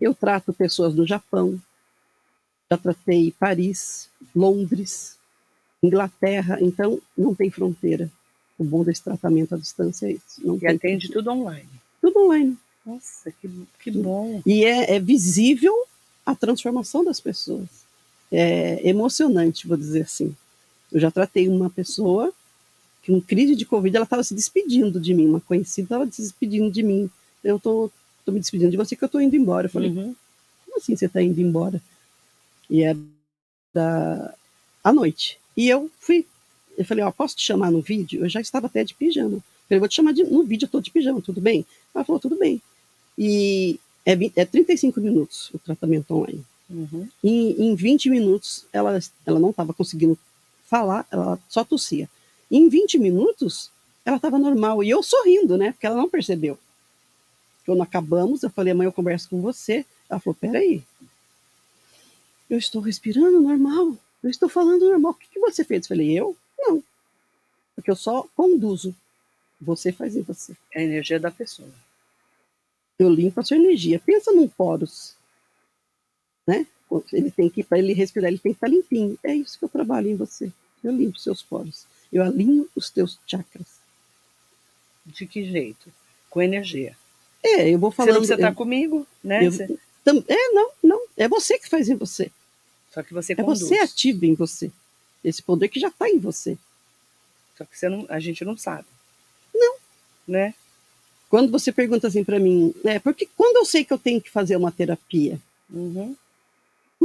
Eu 0.00 0.14
trato 0.14 0.52
pessoas 0.52 0.94
do 0.94 1.06
Japão, 1.06 1.60
já 2.70 2.76
tratei 2.76 3.32
Paris, 3.38 4.08
Londres, 4.34 5.16
Inglaterra, 5.82 6.58
então 6.60 7.00
não 7.16 7.34
tem 7.34 7.50
fronteira. 7.50 8.10
O 8.58 8.64
bom 8.64 8.82
desse 8.82 9.02
tratamento 9.02 9.54
à 9.54 9.58
distância 9.58 10.06
é 10.06 10.12
isso. 10.12 10.44
Não 10.44 10.58
e 10.60 10.66
atende 10.66 11.10
tudo 11.10 11.30
online. 11.30 11.68
Tudo 12.00 12.24
online. 12.24 12.56
Nossa, 12.84 13.30
que, 13.30 13.50
que 13.80 13.90
bom. 13.90 14.42
E 14.46 14.64
é, 14.64 14.94
é 14.94 15.00
visível 15.00 15.74
a 16.24 16.34
transformação 16.34 17.04
das 17.04 17.20
pessoas. 17.20 17.68
É 18.30 18.88
emocionante, 18.88 19.66
vou 19.66 19.76
dizer 19.76 20.02
assim. 20.02 20.34
Eu 20.92 21.00
já 21.00 21.10
tratei 21.10 21.48
uma 21.48 21.70
pessoa 21.70 22.32
que, 23.02 23.12
com 23.12 23.20
crise 23.20 23.54
de 23.54 23.66
Covid, 23.66 23.96
ela 23.96 24.04
estava 24.04 24.22
se 24.22 24.34
despedindo 24.34 25.00
de 25.00 25.14
mim. 25.14 25.26
Uma 25.26 25.40
conhecida 25.40 25.86
estava 25.86 26.10
se 26.10 26.22
despedindo 26.22 26.70
de 26.70 26.82
mim. 26.82 27.10
Eu 27.42 27.58
tô, 27.58 27.90
tô 28.24 28.32
me 28.32 28.40
despedindo 28.40 28.70
de 28.70 28.76
você 28.76 28.96
que 28.96 29.04
eu 29.04 29.08
tô 29.08 29.20
indo 29.20 29.36
embora. 29.36 29.66
Eu 29.66 29.70
falei, 29.70 29.90
uhum. 29.90 30.14
como 30.64 30.78
assim 30.78 30.96
você 30.96 31.06
está 31.06 31.22
indo 31.22 31.40
embora? 31.40 31.80
E 32.68 32.82
era 32.82 32.98
é 33.74 34.34
à 34.82 34.92
noite. 34.92 35.38
E 35.56 35.68
eu 35.68 35.90
fui 35.98 36.26
eu 36.76 36.84
falei, 36.84 37.02
ó, 37.02 37.10
posso 37.10 37.34
te 37.36 37.42
chamar 37.42 37.70
no 37.70 37.80
vídeo? 37.80 38.24
Eu 38.24 38.28
já 38.28 38.40
estava 38.40 38.66
até 38.66 38.84
de 38.84 38.94
pijama. 38.94 39.36
Eu 39.36 39.42
falei, 39.68 39.80
vou 39.80 39.88
te 39.88 39.94
chamar 39.94 40.12
de, 40.12 40.24
no 40.24 40.44
vídeo, 40.44 40.66
eu 40.66 40.70
tô 40.70 40.80
de 40.80 40.90
pijama, 40.90 41.22
tudo 41.22 41.40
bem? 41.40 41.64
Ela 41.94 42.04
falou, 42.04 42.20
tudo 42.20 42.36
bem. 42.36 42.60
E 43.18 43.80
é, 44.04 44.12
é 44.36 44.44
35 44.44 45.00
minutos 45.00 45.50
o 45.54 45.58
tratamento 45.58 46.14
online. 46.14 46.44
Uhum. 46.68 47.08
E, 47.24 47.64
em 47.64 47.74
20 47.74 48.10
minutos, 48.10 48.66
ela, 48.72 48.98
ela 49.24 49.38
não 49.38 49.50
estava 49.50 49.72
conseguindo 49.72 50.18
falar, 50.66 51.06
ela 51.10 51.38
só 51.48 51.64
tossia. 51.64 52.08
E 52.50 52.58
em 52.58 52.68
20 52.68 52.98
minutos, 52.98 53.70
ela 54.04 54.16
estava 54.16 54.38
normal. 54.38 54.82
E 54.84 54.90
eu 54.90 55.02
sorrindo, 55.02 55.56
né? 55.56 55.72
Porque 55.72 55.86
ela 55.86 55.96
não 55.96 56.08
percebeu. 56.08 56.58
Quando 57.64 57.82
acabamos, 57.82 58.42
eu 58.42 58.50
falei, 58.50 58.72
amanhã 58.72 58.88
eu 58.88 58.92
converso 58.92 59.28
com 59.28 59.40
você. 59.40 59.84
Ela 60.08 60.20
falou, 60.20 60.36
peraí. 60.40 60.82
Eu 62.48 62.58
estou 62.58 62.80
respirando 62.80 63.40
normal. 63.40 63.96
Eu 64.22 64.30
estou 64.30 64.48
falando 64.48 64.88
normal. 64.88 65.12
O 65.12 65.14
que, 65.14 65.28
que 65.28 65.40
você 65.40 65.64
fez? 65.64 65.82
Eu 65.82 65.88
falei, 65.88 66.12
eu? 66.12 66.36
Não. 66.58 66.82
Porque 67.74 67.90
eu 67.90 67.96
só 67.96 68.22
conduzo. 68.36 68.94
Você 69.60 69.90
faz 69.90 70.14
em 70.14 70.22
você. 70.22 70.56
É 70.72 70.80
a 70.80 70.84
energia 70.84 71.18
da 71.18 71.30
pessoa. 71.30 71.68
Eu 72.98 73.08
limpo 73.08 73.40
a 73.40 73.42
sua 73.42 73.56
energia. 73.56 73.98
Pensa 73.98 74.30
num 74.32 74.46
poros. 74.46 75.16
Né? 76.46 76.66
Ele 77.12 77.30
tem 77.30 77.48
que, 77.48 77.62
para 77.62 77.78
ele 77.78 77.92
respirar, 77.92 78.30
ele 78.30 78.38
tem 78.38 78.52
que 78.52 78.56
estar 78.56 78.68
limpinho. 78.68 79.18
É 79.22 79.34
isso 79.34 79.58
que 79.58 79.64
eu 79.64 79.68
trabalho 79.68 80.08
em 80.08 80.16
você. 80.16 80.52
Eu 80.82 80.92
limpo 80.92 81.18
seus 81.18 81.42
poros. 81.42 81.84
Eu 82.12 82.22
alinho 82.22 82.68
os 82.74 82.90
teus 82.90 83.18
chakras. 83.26 83.66
De 85.04 85.26
que 85.26 85.44
jeito? 85.44 85.92
Com 86.30 86.42
energia. 86.42 86.96
É, 87.42 87.68
eu 87.68 87.78
vou 87.78 87.90
falando. 87.90 88.10
Você 88.10 88.12
não 88.12 88.20
precisa 88.20 88.34
estar 88.34 88.54
comigo, 88.54 89.06
né? 89.22 89.46
Eu, 89.46 89.52
você... 89.52 89.78
É, 90.28 90.48
não, 90.52 90.70
não. 90.82 91.06
É 91.16 91.28
você 91.28 91.58
que 91.58 91.68
faz 91.68 91.88
em 91.88 91.96
você. 91.96 92.30
Só 92.92 93.02
que 93.02 93.12
você 93.12 93.34
É 93.34 93.42
você 93.42 93.78
ativa 93.78 94.24
em 94.24 94.34
você. 94.34 94.70
Esse 95.22 95.42
poder 95.42 95.68
que 95.68 95.80
já 95.80 95.88
está 95.88 96.08
em 96.08 96.18
você. 96.18 96.56
Só 97.58 97.64
que 97.64 97.76
você 97.76 97.88
não, 97.88 98.06
a 98.08 98.20
gente 98.20 98.44
não 98.44 98.56
sabe. 98.56 98.86
Não. 99.54 99.76
Né? 100.26 100.54
Quando 101.28 101.50
você 101.50 101.72
pergunta 101.72 102.06
assim 102.06 102.22
para 102.22 102.38
mim, 102.38 102.74
é, 102.84 102.98
porque 102.98 103.28
quando 103.36 103.56
eu 103.56 103.64
sei 103.64 103.84
que 103.84 103.92
eu 103.92 103.98
tenho 103.98 104.20
que 104.20 104.30
fazer 104.30 104.56
uma 104.56 104.70
terapia, 104.70 105.40
uhum. 105.68 106.16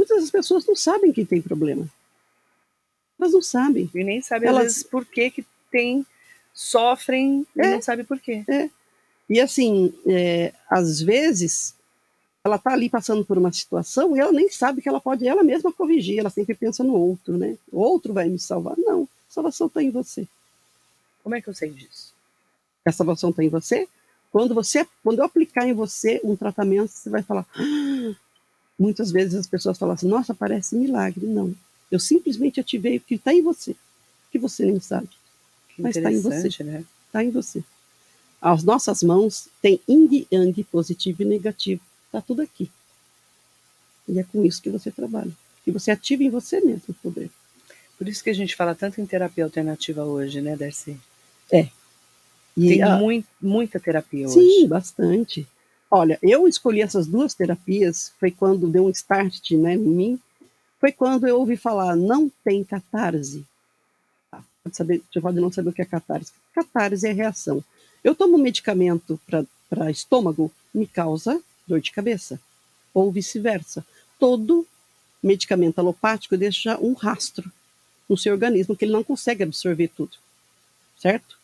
Muitas 0.02 0.20
das 0.20 0.30
pessoas 0.30 0.66
não 0.66 0.74
sabem 0.74 1.12
que 1.12 1.24
tem 1.24 1.40
problema. 1.40 1.88
Elas 3.18 3.32
não 3.32 3.42
sabem. 3.42 3.88
E 3.94 4.04
nem 4.04 4.20
sabem, 4.20 4.48
Elas... 4.48 4.58
às 4.58 4.72
vezes, 4.72 4.82
por 4.82 5.06
que, 5.06 5.30
que 5.30 5.46
tem, 5.70 6.04
sofrem 6.52 7.46
é, 7.56 7.66
e 7.66 7.70
não 7.74 7.82
sabem 7.82 8.04
por 8.04 8.18
quê. 8.18 8.44
É. 8.48 8.68
E 9.30 9.40
assim, 9.40 9.94
é, 10.06 10.52
às 10.68 11.00
vezes, 11.00 11.74
ela 12.44 12.56
está 12.56 12.72
ali 12.72 12.90
passando 12.90 13.24
por 13.24 13.38
uma 13.38 13.52
situação 13.52 14.16
e 14.16 14.20
ela 14.20 14.32
nem 14.32 14.50
sabe 14.50 14.82
que 14.82 14.88
ela 14.88 15.00
pode 15.00 15.26
ela 15.26 15.44
mesma 15.44 15.72
corrigir, 15.72 16.18
ela 16.18 16.30
sempre 16.30 16.54
pensa 16.54 16.82
no 16.82 16.94
outro, 16.94 17.38
né? 17.38 17.56
O 17.70 17.80
outro 17.80 18.12
vai 18.12 18.28
me 18.28 18.38
salvar. 18.38 18.74
Não, 18.76 19.04
a 19.04 19.32
salvação 19.32 19.68
está 19.68 19.82
em 19.82 19.90
você. 19.90 20.26
Como 21.22 21.34
é 21.36 21.40
que 21.40 21.48
eu 21.48 21.54
sei 21.54 21.70
disso? 21.70 22.12
A 22.84 22.90
salvação 22.90 23.30
está 23.30 23.44
em 23.44 23.48
você. 23.48 23.88
Quando 24.32 24.54
você, 24.54 24.86
quando 25.04 25.20
eu 25.20 25.24
aplicar 25.24 25.66
em 25.68 25.72
você 25.72 26.20
um 26.24 26.34
tratamento, 26.34 26.90
você 26.90 27.08
vai 27.08 27.22
falar. 27.22 27.46
Ah! 27.56 28.14
Muitas 28.82 29.12
vezes 29.12 29.34
as 29.34 29.46
pessoas 29.46 29.78
falam 29.78 29.94
assim: 29.94 30.08
Nossa, 30.08 30.34
parece 30.34 30.74
milagre. 30.74 31.24
Não, 31.26 31.54
eu 31.90 32.00
simplesmente 32.00 32.58
ativei 32.58 32.96
o 32.96 33.00
que 33.00 33.14
está 33.14 33.32
em 33.32 33.42
você, 33.42 33.76
que 34.32 34.38
você 34.38 34.64
nem 34.64 34.80
sabe, 34.80 35.08
que 35.68 35.80
mas 35.80 35.96
está 35.96 36.10
em 36.10 36.20
você. 36.20 36.64
Né? 36.64 36.84
Está 37.06 37.22
em 37.22 37.30
você. 37.30 37.62
As 38.40 38.64
nossas 38.64 39.04
mãos 39.04 39.48
têm 39.60 39.80
yin 39.88 40.26
yang 40.32 40.64
positivo 40.64 41.22
e 41.22 41.24
negativo 41.24 41.80
Está 42.06 42.20
tudo 42.20 42.42
aqui. 42.42 42.68
E 44.08 44.18
é 44.18 44.24
com 44.24 44.44
isso 44.44 44.60
que 44.60 44.68
você 44.68 44.90
trabalha. 44.90 45.30
Que 45.64 45.70
você 45.70 45.90
ativa 45.90 46.24
em 46.24 46.28
você 46.28 46.60
mesmo 46.60 46.82
o 46.88 46.94
poder. 46.94 47.30
Por 47.96 48.08
isso 48.08 48.22
que 48.22 48.30
a 48.30 48.34
gente 48.34 48.56
fala 48.56 48.74
tanto 48.74 49.00
em 49.00 49.06
terapia 49.06 49.44
alternativa 49.44 50.04
hoje, 50.04 50.42
né, 50.42 50.56
Darcy? 50.56 51.00
É. 51.50 51.68
E 52.54 52.68
Tem 52.68 52.82
a... 52.82 52.96
muito, 52.96 53.28
muita 53.40 53.80
terapia 53.80 54.28
Sim, 54.28 54.40
hoje. 54.40 54.60
Sim, 54.60 54.68
bastante. 54.68 55.48
Olha, 55.94 56.18
eu 56.22 56.48
escolhi 56.48 56.80
essas 56.80 57.06
duas 57.06 57.34
terapias, 57.34 58.14
foi 58.18 58.30
quando 58.30 58.66
deu 58.66 58.86
um 58.86 58.90
start 58.90 59.50
né, 59.50 59.74
em 59.74 59.78
mim, 59.78 60.18
foi 60.80 60.90
quando 60.90 61.28
eu 61.28 61.38
ouvi 61.38 61.54
falar, 61.54 61.94
não 61.94 62.32
tem 62.42 62.64
catarse. 62.64 63.44
Ah, 64.32 64.40
pode 64.64 64.74
saber, 64.74 65.02
você 65.12 65.20
pode 65.20 65.38
não 65.38 65.52
saber 65.52 65.68
o 65.68 65.72
que 65.74 65.82
é 65.82 65.84
catarse. 65.84 66.32
catarse 66.54 67.06
é 67.06 67.12
reação. 67.12 67.62
Eu 68.02 68.14
tomo 68.14 68.38
medicamento 68.38 69.20
para 69.26 69.90
estômago, 69.90 70.50
me 70.72 70.86
causa 70.86 71.38
dor 71.68 71.82
de 71.82 71.92
cabeça. 71.92 72.40
Ou 72.94 73.12
vice-versa. 73.12 73.84
Todo 74.18 74.66
medicamento 75.22 75.78
alopático 75.78 76.38
deixa 76.38 76.78
um 76.78 76.94
rastro 76.94 77.52
no 78.08 78.16
seu 78.16 78.32
organismo 78.32 78.74
que 78.74 78.86
ele 78.86 78.92
não 78.92 79.04
consegue 79.04 79.42
absorver 79.42 79.88
tudo. 79.88 80.16
Certo? 80.98 81.38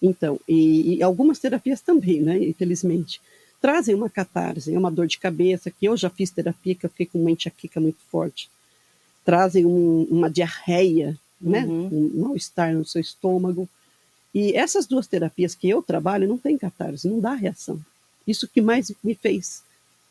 Então, 0.00 0.40
e, 0.48 0.94
e 0.94 1.02
algumas 1.02 1.38
terapias 1.38 1.82
também, 1.82 2.22
né? 2.22 2.38
Infelizmente 2.38 3.20
trazem 3.64 3.94
uma 3.94 4.10
catarse, 4.10 4.76
uma 4.76 4.90
dor 4.90 5.06
de 5.06 5.16
cabeça, 5.16 5.70
que 5.70 5.86
eu 5.86 5.96
já 5.96 6.10
fiz 6.10 6.30
terapia, 6.30 6.74
que 6.74 6.84
eu 6.84 6.90
fiquei 6.90 7.06
com 7.06 7.18
uma 7.18 7.30
enxaqueca 7.30 7.80
muito 7.80 7.96
forte. 8.10 8.50
Trazem 9.24 9.64
um, 9.64 10.06
uma 10.10 10.28
diarreia, 10.28 11.18
né? 11.40 11.64
uhum. 11.64 11.88
um 11.90 12.20
mal-estar 12.20 12.74
no 12.74 12.84
seu 12.84 13.00
estômago. 13.00 13.66
E 14.34 14.52
essas 14.52 14.84
duas 14.86 15.06
terapias 15.06 15.54
que 15.54 15.66
eu 15.66 15.82
trabalho 15.82 16.28
não 16.28 16.36
tem 16.36 16.58
catarse, 16.58 17.08
não 17.08 17.18
dá 17.20 17.32
reação. 17.32 17.80
Isso 18.26 18.46
que 18.46 18.60
mais 18.60 18.92
me 19.02 19.14
fez 19.14 19.62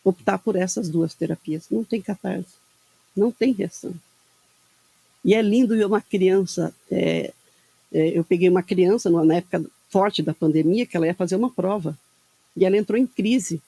optar 0.03 0.39
por 0.39 0.55
essas 0.55 0.89
duas 0.89 1.13
terapias. 1.13 1.65
Não 1.69 1.83
tem 1.83 2.01
catarse, 2.01 2.55
não 3.15 3.31
tem 3.31 3.53
reação. 3.53 3.93
E 5.23 5.35
é 5.35 5.43
lindo 5.43 5.77
ver 5.77 5.85
uma 5.85 6.01
criança. 6.01 6.73
É, 6.89 7.31
é, 7.93 8.17
eu 8.17 8.23
peguei 8.23 8.49
uma 8.49 8.63
criança 8.63 9.11
na 9.11 9.35
época 9.35 9.63
forte 9.91 10.23
da 10.23 10.33
pandemia 10.33 10.87
que 10.87 10.97
ela 10.97 11.05
ia 11.05 11.13
fazer 11.13 11.35
uma 11.35 11.51
prova 11.51 11.95
e 12.55 12.65
ela 12.65 12.77
entrou 12.77 12.99
em 12.99 13.07
crise. 13.07 13.61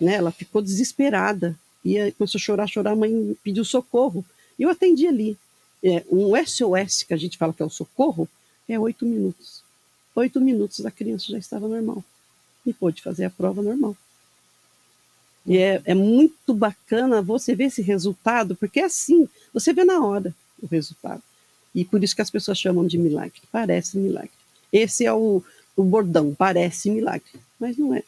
Né? 0.00 0.14
Ela 0.14 0.30
ficou 0.30 0.62
desesperada. 0.62 1.58
E 1.84 2.12
começou 2.12 2.38
a 2.38 2.42
chorar, 2.42 2.66
chorar, 2.66 2.92
a 2.92 2.96
mãe 2.96 3.36
pediu 3.42 3.64
socorro. 3.64 4.24
E 4.58 4.62
eu 4.62 4.70
atendi 4.70 5.06
ali. 5.06 5.36
É, 5.82 6.04
um 6.10 6.32
SOS, 6.44 7.04
que 7.04 7.14
a 7.14 7.16
gente 7.16 7.38
fala 7.38 7.54
que 7.54 7.62
é 7.62 7.64
o 7.64 7.70
socorro, 7.70 8.28
é 8.68 8.78
oito 8.78 9.06
minutos. 9.06 9.62
Oito 10.14 10.40
minutos 10.40 10.84
a 10.84 10.90
criança 10.90 11.26
já 11.28 11.38
estava 11.38 11.66
normal. 11.66 12.04
E 12.66 12.72
pôde 12.72 13.02
fazer 13.02 13.24
a 13.24 13.30
prova 13.30 13.62
normal. 13.62 13.96
E 15.46 15.56
é, 15.56 15.80
é 15.84 15.94
muito 15.94 16.52
bacana 16.52 17.22
você 17.22 17.54
ver 17.54 17.64
esse 17.64 17.80
resultado, 17.80 18.54
porque 18.54 18.80
é 18.80 18.84
assim, 18.84 19.28
você 19.54 19.72
vê 19.72 19.84
na 19.84 20.04
hora 20.04 20.34
o 20.62 20.66
resultado. 20.66 21.22
E 21.74 21.84
por 21.84 22.02
isso 22.02 22.14
que 22.14 22.22
as 22.22 22.30
pessoas 22.30 22.58
chamam 22.58 22.86
de 22.86 22.98
milagre. 22.98 23.40
Parece 23.50 23.96
milagre. 23.96 24.30
Esse 24.72 25.06
é 25.06 25.12
o, 25.12 25.42
o 25.80 25.84
bordão, 25.84 26.34
parece 26.34 26.90
milagre 26.90 27.40
mas 27.60 27.76
não 27.76 27.94
é. 27.94 28.02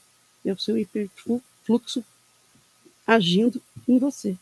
É 0.44 0.52
o 0.52 0.58
seu 0.58 0.76
hiperfluxo 0.78 2.02
agindo 3.06 3.62
em 3.86 3.98
você. 3.98 4.34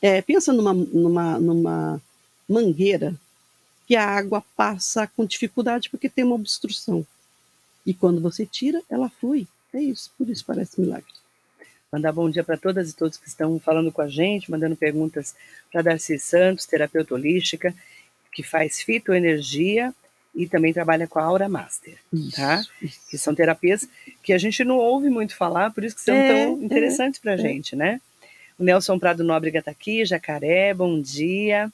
É, 0.00 0.22
pensa 0.22 0.52
numa, 0.52 0.72
numa, 0.74 1.40
numa 1.40 2.02
mangueira 2.48 3.16
que 3.86 3.96
a 3.96 4.06
água 4.06 4.44
passa 4.54 5.06
com 5.08 5.24
dificuldade 5.24 5.88
porque 5.88 6.08
tem 6.08 6.24
uma 6.24 6.36
obstrução. 6.36 7.04
E 7.84 7.94
quando 7.94 8.20
você 8.20 8.44
tira, 8.44 8.82
ela 8.88 9.08
flui. 9.08 9.48
É 9.72 9.80
isso, 9.80 10.12
por 10.16 10.28
isso 10.28 10.44
parece 10.44 10.80
milagre. 10.80 11.10
Mandar 11.90 12.12
bom 12.12 12.28
dia 12.30 12.44
para 12.44 12.58
todas 12.58 12.90
e 12.90 12.94
todos 12.94 13.16
que 13.16 13.26
estão 13.26 13.58
falando 13.58 13.90
com 13.90 14.02
a 14.02 14.08
gente, 14.08 14.50
mandando 14.50 14.76
perguntas 14.76 15.34
para 15.72 15.82
Darcy 15.82 16.18
Santos, 16.18 16.66
terapeuta 16.66 17.14
holística, 17.14 17.74
que 18.30 18.42
faz 18.42 18.82
fitoenergia 18.82 19.94
e 20.38 20.46
também 20.46 20.72
trabalha 20.72 21.08
com 21.08 21.18
a 21.18 21.24
Aura 21.24 21.48
Master, 21.48 21.96
isso, 22.12 22.36
tá? 22.36 22.64
Isso. 22.80 23.00
Que 23.10 23.18
são 23.18 23.34
terapias 23.34 23.88
que 24.22 24.32
a 24.32 24.38
gente 24.38 24.62
não 24.62 24.76
ouve 24.76 25.10
muito 25.10 25.34
falar, 25.34 25.72
por 25.72 25.82
isso 25.82 25.96
que 25.96 26.00
são 26.00 26.14
é, 26.14 26.44
tão 26.44 26.62
interessantes 26.62 27.18
é, 27.18 27.22
para 27.22 27.32
a 27.32 27.34
é. 27.34 27.38
gente, 27.38 27.74
né? 27.74 28.00
O 28.56 28.62
Nelson 28.62 29.00
Prado 29.00 29.24
Nóbrega 29.24 29.58
está 29.58 29.72
aqui, 29.72 30.04
Jacaré, 30.04 30.72
bom 30.72 31.00
dia. 31.00 31.68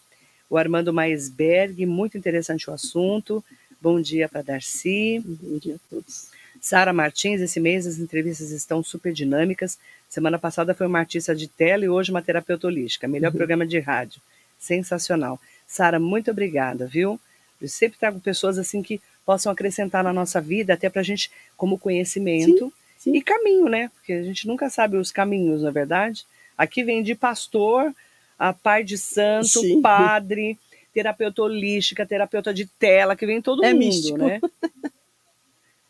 O 0.48 0.56
Armando 0.56 0.94
Maisberg, 0.94 1.84
muito 1.84 2.16
interessante 2.16 2.70
o 2.70 2.72
assunto. 2.72 3.44
Bom 3.82 4.00
dia 4.00 4.30
para 4.30 4.40
Darcy. 4.40 5.22
Bom 5.22 5.58
dia 5.58 5.74
a 5.74 5.78
todos. 5.90 6.28
Sara 6.58 6.92
Martins, 6.94 7.42
esse 7.42 7.60
mês 7.60 7.86
as 7.86 7.98
entrevistas 7.98 8.50
estão 8.50 8.82
super 8.82 9.12
dinâmicas. 9.12 9.78
Semana 10.08 10.38
passada 10.38 10.72
foi 10.72 10.86
uma 10.86 11.00
artista 11.00 11.34
de 11.34 11.48
tela 11.48 11.84
e 11.84 11.88
hoje 11.90 12.10
uma 12.10 12.22
terapeuta 12.22 12.66
holística. 12.66 13.06
Melhor 13.06 13.30
uhum. 13.30 13.36
programa 13.36 13.66
de 13.66 13.78
rádio. 13.78 14.22
Sensacional. 14.58 15.38
Sara, 15.66 16.00
muito 16.00 16.30
obrigada, 16.30 16.86
viu? 16.86 17.20
Eu 17.60 17.68
sempre 17.68 17.98
trago 17.98 18.20
pessoas 18.20 18.58
assim 18.58 18.82
que 18.82 19.00
possam 19.24 19.50
acrescentar 19.50 20.04
na 20.04 20.12
nossa 20.12 20.40
vida, 20.40 20.74
até 20.74 20.88
para 20.90 21.00
a 21.00 21.04
gente, 21.04 21.30
como 21.56 21.78
conhecimento 21.78 22.72
sim, 22.98 23.12
sim. 23.12 23.16
e 23.16 23.22
caminho, 23.22 23.68
né? 23.68 23.90
Porque 23.94 24.12
a 24.12 24.22
gente 24.22 24.46
nunca 24.46 24.68
sabe 24.68 24.96
os 24.96 25.10
caminhos, 25.10 25.62
na 25.62 25.70
é 25.70 25.72
verdade. 25.72 26.24
Aqui 26.56 26.84
vem 26.84 27.02
de 27.02 27.14
pastor, 27.14 27.94
a 28.38 28.52
pai 28.52 28.84
de 28.84 28.98
santo, 28.98 29.60
sim. 29.60 29.80
padre, 29.80 30.58
terapeuta 30.92 31.42
holística, 31.42 32.06
terapeuta 32.06 32.52
de 32.52 32.66
tela, 32.66 33.16
que 33.16 33.26
vem 33.26 33.40
todo 33.40 33.64
é 33.64 33.72
mundo, 33.72 33.84
místico. 33.84 34.18
né? 34.18 34.40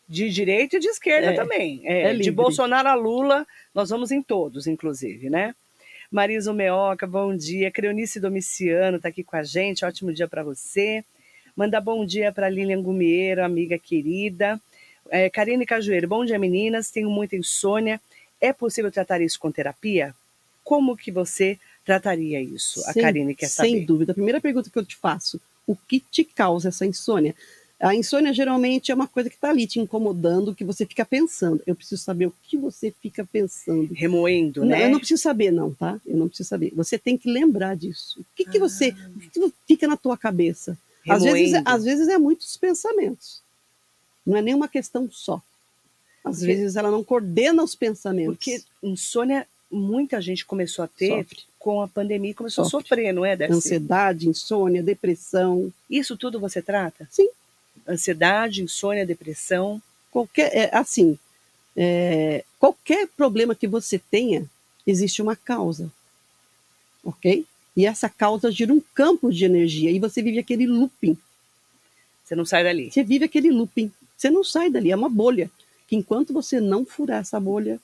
De 0.06 0.28
direita 0.28 0.76
e 0.76 0.80
de 0.80 0.88
esquerda 0.88 1.32
é, 1.32 1.34
também. 1.34 1.80
É, 1.84 2.10
é 2.10 2.14
de 2.14 2.30
Bolsonaro 2.30 2.88
a 2.88 2.94
Lula, 2.94 3.46
nós 3.74 3.88
vamos 3.88 4.12
em 4.12 4.22
todos, 4.22 4.66
inclusive, 4.66 5.30
né? 5.30 5.54
Marisa 6.10 6.52
Meoca, 6.52 7.06
bom 7.06 7.34
dia. 7.34 7.70
Creonice 7.70 8.20
Domiciano 8.20 8.98
está 8.98 9.08
aqui 9.08 9.24
com 9.24 9.34
a 9.34 9.42
gente, 9.42 9.84
ótimo 9.84 10.12
dia 10.12 10.28
para 10.28 10.44
você. 10.44 11.04
Manda 11.56 11.80
bom 11.80 12.04
dia 12.04 12.32
para 12.32 12.48
Lilian 12.48 12.82
Gumieiro, 12.82 13.44
amiga 13.44 13.78
querida. 13.78 14.60
É, 15.08 15.30
Karine 15.30 15.64
Cajueiro, 15.64 16.08
bom 16.08 16.24
dia 16.24 16.38
meninas, 16.38 16.90
tenho 16.90 17.08
muita 17.08 17.36
insônia. 17.36 18.00
É 18.40 18.52
possível 18.52 18.90
tratar 18.90 19.20
isso 19.20 19.38
com 19.38 19.52
terapia? 19.52 20.12
Como 20.64 20.96
que 20.96 21.12
você 21.12 21.56
trataria 21.84 22.40
isso? 22.40 22.80
Sem, 22.80 23.02
a 23.02 23.06
Karine 23.06 23.34
quer 23.36 23.46
saber. 23.46 23.68
Sem 23.68 23.84
dúvida. 23.84 24.10
A 24.10 24.14
primeira 24.14 24.40
pergunta 24.40 24.68
que 24.68 24.76
eu 24.76 24.84
te 24.84 24.96
faço, 24.96 25.40
o 25.64 25.76
que 25.76 26.00
te 26.00 26.24
causa 26.24 26.70
essa 26.70 26.84
insônia? 26.84 27.36
A 27.78 27.94
insônia 27.94 28.32
geralmente 28.32 28.90
é 28.90 28.94
uma 28.94 29.06
coisa 29.06 29.28
que 29.28 29.36
está 29.36 29.50
ali 29.50 29.66
te 29.66 29.78
incomodando, 29.78 30.54
que 30.54 30.64
você 30.64 30.84
fica 30.84 31.04
pensando. 31.04 31.62
Eu 31.66 31.76
preciso 31.76 32.02
saber 32.02 32.26
o 32.26 32.34
que 32.42 32.56
você 32.56 32.92
fica 33.00 33.24
pensando. 33.24 33.92
Remoendo, 33.92 34.60
não, 34.60 34.68
né? 34.68 34.86
Eu 34.86 34.90
não 34.90 34.98
preciso 34.98 35.22
saber, 35.22 35.52
não, 35.52 35.72
tá? 35.72 36.00
Eu 36.04 36.16
não 36.16 36.26
preciso 36.26 36.48
saber. 36.48 36.72
Você 36.74 36.98
tem 36.98 37.16
que 37.16 37.30
lembrar 37.30 37.76
disso. 37.76 38.20
O 38.20 38.24
que, 38.34 38.44
ah. 38.48 38.50
que 38.50 38.58
você. 38.58 38.94
O 39.14 39.50
que 39.50 39.54
fica 39.68 39.86
na 39.86 39.96
tua 39.96 40.16
cabeça? 40.16 40.78
Às 41.08 41.22
vezes, 41.22 41.62
às 41.64 41.84
vezes 41.84 42.08
é 42.08 42.18
muitos 42.18 42.56
pensamentos. 42.56 43.42
Não 44.26 44.36
é 44.36 44.42
nenhuma 44.42 44.68
questão 44.68 45.08
só. 45.10 45.42
Às 46.24 46.38
porque, 46.38 46.46
vezes 46.46 46.76
ela 46.76 46.90
não 46.90 47.04
coordena 47.04 47.62
os 47.62 47.74
pensamentos. 47.74 48.36
Porque 48.36 48.62
insônia, 48.82 49.46
muita 49.70 50.20
gente 50.20 50.46
começou 50.46 50.84
a 50.84 50.88
ter 50.88 51.24
Sofre. 51.24 51.42
com 51.58 51.82
a 51.82 51.88
pandemia, 51.88 52.34
começou 52.34 52.64
Sofre. 52.64 52.78
a 52.78 52.88
sofrer, 52.88 53.12
não 53.12 53.24
é, 53.24 53.36
Darcy? 53.36 53.54
Ansiedade, 53.54 54.28
insônia, 54.28 54.82
depressão. 54.82 55.70
Isso 55.90 56.16
tudo 56.16 56.40
você 56.40 56.62
trata? 56.62 57.06
Sim. 57.10 57.28
Ansiedade, 57.86 58.62
insônia, 58.62 59.04
depressão. 59.04 59.82
Qualquer, 60.10 60.56
é, 60.56 60.70
assim, 60.74 61.18
é, 61.76 62.44
qualquer 62.58 63.08
problema 63.08 63.54
que 63.54 63.66
você 63.66 63.98
tenha, 63.98 64.48
existe 64.86 65.20
uma 65.20 65.36
causa. 65.36 65.92
Ok? 67.04 67.44
E 67.76 67.86
essa 67.86 68.08
causa 68.08 68.50
gira 68.50 68.72
um 68.72 68.80
campo 68.94 69.32
de 69.32 69.44
energia 69.44 69.90
e 69.90 69.98
você 69.98 70.22
vive 70.22 70.38
aquele 70.38 70.66
looping. 70.66 71.16
Você 72.24 72.34
não 72.34 72.44
sai 72.44 72.62
dali. 72.62 72.90
Você 72.90 73.02
vive 73.02 73.24
aquele 73.24 73.50
looping. 73.50 73.90
Você 74.16 74.30
não 74.30 74.44
sai 74.44 74.70
dali, 74.70 74.90
é 74.90 74.96
uma 74.96 75.08
bolha. 75.08 75.50
Que 75.88 75.96
enquanto 75.96 76.32
você 76.32 76.60
não 76.60 76.86
furar 76.86 77.20
essa 77.20 77.38
bolha, 77.40 77.80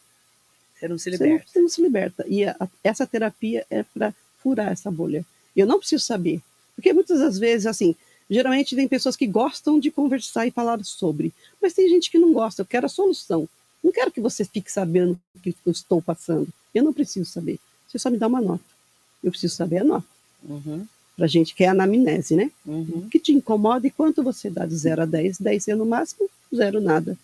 você 0.75 0.89
não 0.89 0.97
se 0.97 1.11
liberta. 1.11 1.35
Você 1.35 1.39
não, 1.39 1.47
você 1.47 1.61
não 1.61 1.69
se 1.69 1.83
liberta. 1.83 2.25
E 2.29 2.45
a, 2.45 2.57
essa 2.85 3.07
terapia 3.07 3.67
é 3.69 3.83
para 3.83 4.15
furar 4.39 4.71
essa 4.71 4.91
bolha. 4.91 5.25
Eu 5.55 5.67
não 5.67 5.79
preciso 5.79 6.05
saber. 6.05 6.41
Porque 6.75 6.93
muitas 6.93 7.19
das 7.19 7.37
vezes, 7.37 7.67
assim, 7.67 7.95
geralmente 8.31 8.77
tem 8.77 8.89
pessoas 8.89 9.17
que 9.17 9.27
gostam 9.27 9.79
de 9.79 9.91
conversar 9.91 10.47
e 10.47 10.53
falar 10.53 10.83
sobre. 10.85 11.35
Mas 11.61 11.75
tem 11.75 11.89
gente 11.89 12.11
que 12.11 12.19
não 12.19 12.33
gosta. 12.33 12.63
Eu 12.63 12.67
quero 12.67 12.87
a 12.87 12.89
solução. 12.89 13.49
Não 13.83 13.93
quero 13.93 14.13
que 14.13 14.21
você 14.21 14.45
fique 14.45 14.71
sabendo 14.71 15.21
o 15.35 15.41
que 15.41 15.55
eu 15.67 15.73
estou 15.73 16.01
passando. 16.01 16.49
Eu 16.73 16.85
não 16.85 16.93
preciso 16.93 17.29
saber. 17.31 17.59
Você 17.89 17.99
só 17.99 18.09
me 18.09 18.17
dá 18.17 18.29
uma 18.29 18.41
nota 18.41 18.80
eu 19.23 19.31
preciso 19.31 19.55
saber 19.55 19.79
a 19.79 19.85
nota. 19.85 20.07
Uhum. 20.43 20.87
Pra 21.17 21.27
gente 21.27 21.55
que 21.55 21.65
é 21.65 21.69
anamnese, 21.69 22.35
né? 22.35 22.51
Uhum. 22.65 23.05
O 23.05 23.09
que 23.11 23.19
te 23.19 23.33
incomoda 23.33 23.87
e 23.87 23.91
quanto 23.91 24.23
você 24.23 24.49
dá 24.49 24.65
de 24.65 24.75
0 24.75 25.03
a 25.03 25.05
10, 25.05 25.39
10 25.39 25.65
sendo 25.65 25.85
o 25.85 25.87
máximo, 25.87 26.29
zero 26.55 26.81
nada. 26.81 27.17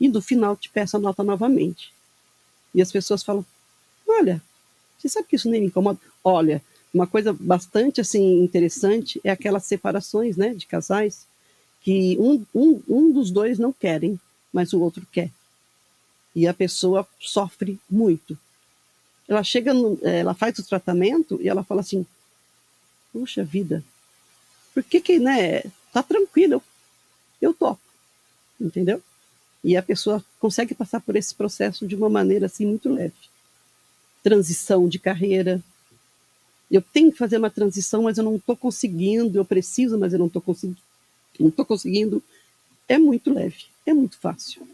E 0.00 0.08
no 0.08 0.20
final 0.20 0.56
te 0.56 0.68
peço 0.68 0.96
a 0.96 1.00
nota 1.00 1.22
novamente. 1.22 1.92
E 2.74 2.82
as 2.82 2.90
pessoas 2.90 3.22
falam: 3.22 3.44
Olha, 4.06 4.42
você 4.98 5.08
sabe 5.08 5.28
que 5.28 5.36
isso 5.36 5.48
nem 5.48 5.60
me 5.60 5.68
incomoda? 5.68 5.98
Olha, 6.22 6.62
uma 6.92 7.06
coisa 7.06 7.32
bastante 7.32 8.00
assim 8.00 8.42
interessante 8.42 9.20
é 9.22 9.30
aquelas 9.30 9.64
separações 9.64 10.36
né, 10.36 10.54
de 10.54 10.66
casais 10.66 11.26
que 11.82 12.16
um, 12.18 12.44
um, 12.54 12.82
um 12.88 13.12
dos 13.12 13.30
dois 13.30 13.58
não 13.58 13.72
querem, 13.72 14.18
mas 14.52 14.72
o 14.72 14.80
outro 14.80 15.06
quer. 15.12 15.30
E 16.34 16.46
a 16.48 16.52
pessoa 16.52 17.06
sofre 17.20 17.78
muito 17.88 18.36
ela 19.28 19.42
chega, 19.42 19.74
no, 19.74 19.98
é, 20.02 20.20
ela 20.20 20.34
faz 20.34 20.58
o 20.58 20.66
tratamento 20.66 21.38
e 21.42 21.48
ela 21.48 21.64
fala 21.64 21.80
assim, 21.80 22.06
puxa 23.12 23.42
vida, 23.42 23.82
por 24.72 24.82
que 24.82 25.00
que, 25.00 25.18
né, 25.18 25.62
tá 25.92 26.02
tranquilo, 26.02 26.62
eu, 27.40 27.52
topo, 27.52 27.80
entendeu? 28.60 29.02
E 29.64 29.76
a 29.76 29.82
pessoa 29.82 30.24
consegue 30.38 30.74
passar 30.74 31.00
por 31.00 31.16
esse 31.16 31.34
processo 31.34 31.86
de 31.86 31.96
uma 31.96 32.08
maneira 32.08 32.46
assim 32.46 32.64
muito 32.66 32.88
leve. 32.88 33.14
Transição 34.22 34.88
de 34.88 34.98
carreira. 34.98 35.60
Eu 36.70 36.80
tenho 36.80 37.10
que 37.10 37.18
fazer 37.18 37.38
uma 37.38 37.50
transição, 37.50 38.04
mas 38.04 38.16
eu 38.16 38.24
não 38.24 38.36
estou 38.36 38.56
conseguindo. 38.56 39.38
Eu 39.38 39.44
preciso, 39.44 39.98
mas 39.98 40.12
eu 40.12 40.18
não 40.18 40.26
estou 40.26 40.40
conseguindo. 40.40 40.78
Não 41.38 41.48
estou 41.48 41.64
conseguindo. 41.64 42.22
É 42.88 42.96
muito 42.96 43.32
leve, 43.32 43.64
é 43.84 43.92
muito 43.92 44.18
fácil. 44.18 44.68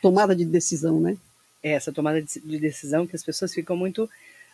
Tomada 0.00 0.34
de 0.34 0.44
decisão, 0.44 1.00
né? 1.00 1.16
Essa 1.74 1.92
tomada 1.92 2.22
de 2.22 2.58
decisão 2.58 3.06
que 3.06 3.16
as 3.16 3.24
pessoas 3.24 3.52
ficam 3.52 3.76
muito, 3.76 4.08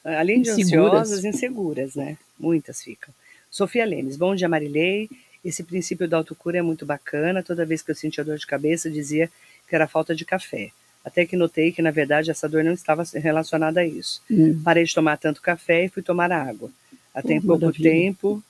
ah, 0.04 0.21
além 0.21 0.40
de 0.40 0.50
Inseguras. 0.50 0.92
ansiosas, 1.11 1.25
inseguras, 1.25 1.95
né? 1.95 2.16
Muitas 2.38 2.83
ficam. 2.83 3.12
Sofia 3.50 3.85
Lemes, 3.85 4.16
bom 4.16 4.35
dia 4.35 4.49
Marilei. 4.49 5.11
Esse 5.45 5.62
princípio 5.62 6.09
da 6.09 6.16
autocura 6.16 6.59
é 6.59 6.62
muito 6.62 6.87
bacana. 6.87 7.42
Toda 7.42 7.66
vez 7.66 7.83
que 7.83 7.90
eu 7.90 7.95
sentia 7.95 8.25
dor 8.25 8.38
de 8.38 8.47
cabeça, 8.47 8.90
dizia 8.90 9.31
que 9.69 9.75
era 9.75 9.87
falta 9.87 10.14
de 10.14 10.25
café. 10.25 10.71
Até 11.04 11.26
que 11.26 11.37
notei 11.37 11.73
que, 11.73 11.83
na 11.83 11.90
verdade, 11.90 12.31
essa 12.31 12.49
dor 12.49 12.62
não 12.64 12.73
estava 12.73 13.02
relacionada 13.14 13.81
a 13.81 13.85
isso. 13.87 14.23
Hum. 14.31 14.61
Parei 14.64 14.85
de 14.85 14.95
tomar 14.95 15.19
tanto 15.19 15.42
café 15.42 15.85
e 15.85 15.88
fui 15.88 16.02
tomar 16.02 16.31
água. 16.33 16.71
Até 17.12 17.35
Oh, 17.35 17.37
em 17.37 17.40
pouco 17.42 17.62
maravilha. 17.66 17.90
tempo, 17.90 18.42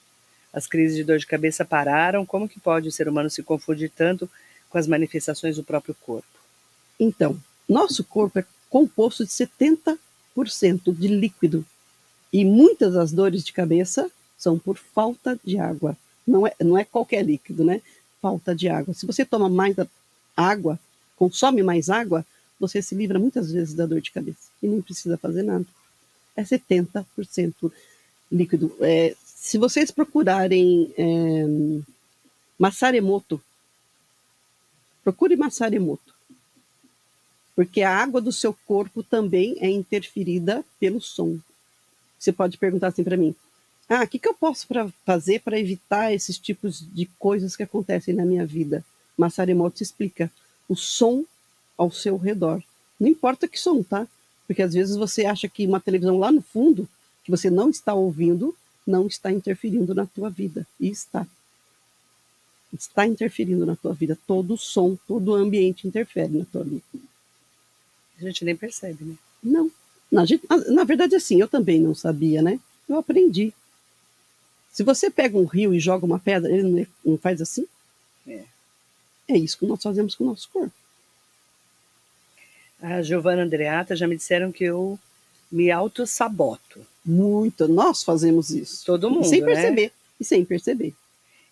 as 0.53 0.67
crises 0.69 0.97
de 0.97 1.03
dor 1.03 1.19
de 1.19 1.27
cabeça 1.27 1.65
pararam. 1.65 2.25
Como 2.27 2.49
que 2.49 2.61
pode 2.61 2.87
o 2.89 2.93
ser 2.93 3.09
humano 3.09 3.31
se 3.31 3.43
confundir 3.43 3.91
tanto 3.91 4.31
com 4.69 4.77
as 4.79 4.87
manifestações 4.87 5.57
do 5.57 5.65
próprio 5.65 5.97
corpo? 6.03 6.29
Então, 7.01 7.37
nosso 7.73 8.05
corpo 8.05 8.39
é 8.39 8.45
composto 8.69 9.25
de 9.25 9.31
70% 9.31 9.99
de 10.95 11.09
líquido. 11.09 11.65
E 12.33 12.45
muitas 12.45 12.95
das 12.95 13.13
dores 13.13 13.45
de 13.45 13.53
cabeça 13.53 14.11
são 14.39 14.59
por 14.59 14.77
falta 14.79 15.39
de 15.45 15.59
água. 15.59 15.97
Não 16.27 16.47
é, 16.47 16.55
não 16.61 16.79
é 16.79 16.85
qualquer 16.85 17.25
líquido, 17.25 17.65
né? 17.65 17.83
Falta 18.21 18.55
de 18.55 18.69
água. 18.69 18.95
Se 18.95 19.07
você 19.07 19.25
toma 19.25 19.49
mais 19.49 19.77
água, 20.37 20.79
consome 21.17 21.63
mais 21.63 21.91
água, 21.91 22.25
você 22.59 22.81
se 22.81 22.95
livra 22.95 23.19
muitas 23.19 23.51
vezes 23.51 23.75
da 23.75 23.87
dor 23.87 24.01
de 24.01 24.11
cabeça. 24.11 24.51
E 24.63 24.67
nem 24.67 24.81
precisa 24.81 25.17
fazer 25.17 25.43
nada. 25.43 25.67
É 26.37 26.43
70% 26.43 27.73
líquido. 28.31 28.75
É, 28.81 29.15
se 29.25 29.59
vocês 29.59 29.91
procurarem 29.91 30.93
é, 30.97 31.45
Massaremoto, 32.59 33.43
procure 35.05 35.37
Massaremoto 35.37 36.12
porque 37.55 37.83
a 37.83 37.95
água 37.95 38.21
do 38.21 38.33
seu 38.33 38.57
corpo 38.67 39.03
também 39.03 39.57
é 39.61 39.69
interferida 39.69 40.65
pelo 40.81 41.01
som. 41.01 41.39
Você 42.19 42.33
pode 42.33 42.57
perguntar 42.57 42.89
assim 42.89 43.05
para 43.05 43.17
mim: 43.17 43.35
Ah, 43.89 44.03
o 44.03 44.09
que, 44.09 44.19
que 44.19 44.29
eu 44.29 44.35
posso 44.35 44.67
pra 44.67 44.89
fazer 45.05 45.41
para 45.41 45.59
evitar 45.59 46.13
esses 46.13 46.39
tipos 46.39 46.85
de 46.95 47.07
coisas 47.19 47.57
que 47.57 47.63
acontecem 47.63 48.15
na 48.15 48.25
minha 48.25 48.47
vida? 48.47 48.85
Massaremoto 49.17 49.83
explica: 49.83 50.31
o 50.69 50.77
som 50.77 51.25
ao 51.77 51.91
seu 51.91 52.17
redor. 52.17 52.63
Não 52.99 53.09
importa 53.09 53.49
que 53.49 53.59
som, 53.59 53.83
tá? 53.83 54.07
Porque 54.47 54.63
às 54.63 54.73
vezes 54.73 54.97
você 54.97 55.25
acha 55.27 55.49
que 55.49 55.67
uma 55.67 55.81
televisão 55.81 56.19
lá 56.19 56.31
no 56.31 56.43
fundo, 56.43 56.89
que 57.25 57.31
você 57.31 57.51
não 57.51 57.71
está 57.71 57.95
ouvindo, 57.95 58.57
não 58.87 59.07
está 59.07 59.31
interferindo 59.31 59.95
na 59.95 60.07
tua 60.07 60.31
vida. 60.31 60.67
E 60.79 60.89
está. 60.89 61.27
Está 62.73 63.07
interferindo 63.07 63.67
na 63.67 63.77
tua 63.77 63.93
vida. 63.93 64.19
Todo 64.27 64.57
som, 64.57 64.97
todo 65.07 65.35
ambiente 65.35 65.87
interfere 65.87 66.39
na 66.39 66.45
tua 66.45 66.65
vida. 66.65 66.83
A 68.23 68.29
gente 68.29 68.45
nem 68.45 68.57
percebe, 68.57 69.05
né? 69.05 69.15
Não. 69.43 69.71
Na, 70.11 70.25
gente- 70.25 70.45
na- 70.49 70.57
na 70.71 70.85
verdade, 70.85 71.15
assim, 71.17 71.41
eu 71.41 71.49
também 71.49 71.81
não 71.81 71.95
sabia, 71.95 72.41
né? 72.43 72.61
Eu 72.89 72.97
aprendi. 72.97 73.53
Se 74.73 74.83
você 74.83 75.11
pega 75.11 75.37
um 75.37 75.45
rio 75.45 75.75
e 75.75 75.81
joga 75.81 76.07
uma 76.07 76.19
pedra, 76.19 76.51
ele 76.51 76.63
não, 76.63 76.87
não 77.05 77.19
faz 77.19 77.41
assim? 77.41 77.67
É. 78.27 78.45
É 79.29 79.37
isso 79.37 79.59
que 79.59 79.67
nós 79.67 79.83
fazemos 79.83 80.15
com 80.15 80.25
o 80.25 80.27
nosso 80.29 80.49
corpo. 80.51 80.73
A 82.81 83.03
Giovana 83.03 83.43
Andreata 83.43 83.95
já 83.95 84.07
me 84.09 84.17
disseram 84.17 84.51
que 84.51 84.65
eu 84.65 84.99
me 85.51 85.71
auto-saboto. 85.71 86.85
Muito. 87.05 87.69
Nós 87.69 88.03
fazemos 88.03 88.51
isso. 88.51 88.85
Todo 88.85 89.11
mundo, 89.11 89.25
sem 89.29 89.41
né? 89.41 89.47
perceber. 89.47 89.93
E 90.21 90.25
sem 90.25 90.45
perceber. 90.45 90.95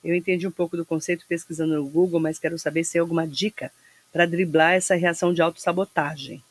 Eu 0.03 0.15
entendi 0.15 0.47
um 0.47 0.51
pouco 0.51 0.77
do 0.77 0.85
conceito 0.85 1.25
pesquisando 1.29 1.75
no 1.75 1.87
Google, 1.87 2.21
mas 2.21 2.39
quero 2.39 2.59
saber 2.59 2.85
se 2.85 2.93
tem 2.93 3.01
alguma 3.01 3.27
dica 3.27 3.71
para 4.13 4.27
driblar 4.27 4.73
essa 4.75 4.95
reação 4.95 5.33
de 5.33 5.43
autossabotagem. 5.43 6.43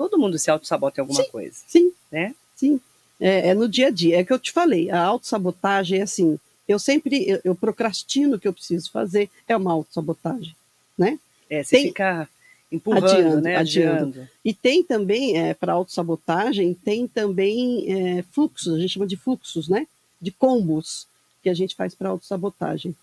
Todo 0.00 0.18
mundo 0.18 0.38
se 0.38 0.50
autossabota 0.50 0.98
em 0.98 1.02
alguma 1.02 1.22
Sim. 1.22 1.30
coisa, 1.30 1.58
Sim, 1.68 1.92
né? 2.10 2.34
sim. 2.56 2.80
É, 3.20 3.48
é 3.48 3.54
no 3.54 3.68
dia 3.68 3.88
a 3.88 3.90
dia. 3.90 4.18
É 4.18 4.24
que 4.24 4.32
eu 4.32 4.38
te 4.38 4.50
falei. 4.50 4.90
A 4.90 4.98
autossabotagem 4.98 5.98
é 5.98 6.02
assim. 6.02 6.38
Eu 6.66 6.78
sempre 6.78 7.28
eu, 7.28 7.38
eu 7.44 7.54
procrastino 7.54 8.36
o 8.36 8.40
que 8.40 8.48
eu 8.48 8.52
preciso 8.54 8.90
fazer. 8.90 9.28
É 9.46 9.54
uma 9.54 9.70
autossabotagem. 9.70 10.56
Né? 10.96 11.18
É, 11.50 11.62
você 11.62 11.76
Tem- 11.76 11.88
fica 11.88 12.26
empurrando, 12.72 13.04
Adiando, 13.04 13.40
né? 13.42 13.56
adiando. 13.56 14.08
Adiando. 14.08 14.28
E 14.42 14.54
tem 14.54 14.82
também, 14.82 15.36
é, 15.36 15.52
para 15.52 15.74
autossabotagem, 15.74 16.72
tem 16.72 17.06
também 17.06 17.84
é, 17.92 18.22
fluxos, 18.22 18.72
a 18.72 18.78
gente 18.78 18.94
chama 18.94 19.06
de 19.06 19.18
fluxos, 19.18 19.68
né? 19.68 19.86
De 20.18 20.30
combos 20.30 21.06
que 21.42 21.50
a 21.50 21.54
gente 21.54 21.74
faz 21.76 21.94
para 21.94 22.08
autossabotagem. 22.08 22.96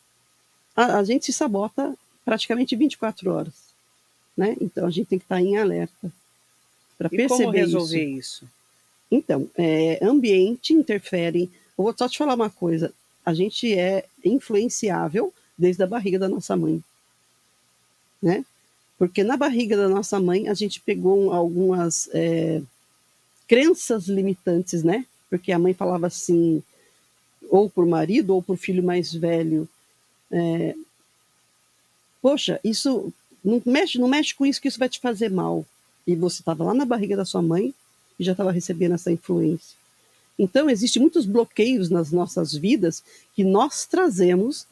A, 0.75 0.97
a 0.97 1.03
gente 1.03 1.25
se 1.27 1.33
sabota 1.33 1.95
praticamente 2.25 2.75
24 2.75 3.31
horas, 3.31 3.53
né? 4.35 4.57
Então 4.59 4.87
a 4.87 4.89
gente 4.89 5.05
tem 5.09 5.19
que 5.19 5.25
estar 5.25 5.39
em 5.39 5.57
alerta 5.57 6.11
para 6.97 7.07
E 7.11 7.27
como 7.27 7.27
perceber 7.27 7.59
resolver 7.59 8.03
isso. 8.05 8.45
isso? 8.45 8.49
Então, 9.09 9.49
é, 9.55 9.99
ambiente 10.03 10.73
interfere. 10.73 11.49
Eu 11.77 11.83
vou 11.83 11.95
só 11.97 12.09
te 12.09 12.17
falar 12.17 12.35
uma 12.35 12.49
coisa: 12.49 12.93
a 13.25 13.33
gente 13.33 13.73
é 13.73 14.05
influenciável 14.23 15.33
desde 15.57 15.83
a 15.83 15.87
barriga 15.87 16.19
da 16.19 16.29
nossa 16.29 16.55
mãe, 16.55 16.83
né? 18.21 18.45
Porque 18.97 19.23
na 19.23 19.37
barriga 19.37 19.77
da 19.77 19.87
nossa 19.87 20.19
mãe 20.19 20.47
a 20.47 20.53
gente 20.53 20.81
pegou 20.81 21.31
algumas 21.31 22.09
é, 22.13 22.61
crenças 23.47 24.07
limitantes, 24.07 24.83
né? 24.83 25.05
Porque 25.29 25.51
a 25.51 25.59
mãe 25.59 25.73
falava 25.73 26.07
assim, 26.07 26.63
ou 27.49 27.69
por 27.69 27.85
marido 27.85 28.33
ou 28.33 28.41
por 28.41 28.57
filho 28.57 28.83
mais 28.83 29.13
velho, 29.13 29.67
é, 30.31 30.75
poxa, 32.21 32.59
isso 32.63 33.13
não 33.43 33.61
mexe, 33.65 33.99
não 33.99 34.07
mexe 34.07 34.33
com 34.33 34.45
isso 34.45 34.61
que 34.61 34.67
isso 34.67 34.79
vai 34.79 34.89
te 34.89 34.99
fazer 34.99 35.29
mal. 35.29 35.65
E 36.07 36.15
você 36.15 36.41
estava 36.41 36.63
lá 36.63 36.73
na 36.73 36.85
barriga 36.85 37.17
da 37.17 37.25
sua 37.25 37.41
mãe 37.41 37.75
e 38.17 38.23
já 38.23 38.31
estava 38.31 38.51
recebendo 38.51 38.95
essa 38.95 39.11
influência. 39.11 39.75
Então, 40.39 40.69
existem 40.69 41.01
muitos 41.01 41.25
bloqueios 41.25 41.89
nas 41.89 42.11
nossas 42.11 42.53
vidas 42.53 43.03
que 43.35 43.43
nós 43.43 43.85
trazemos 43.85 44.65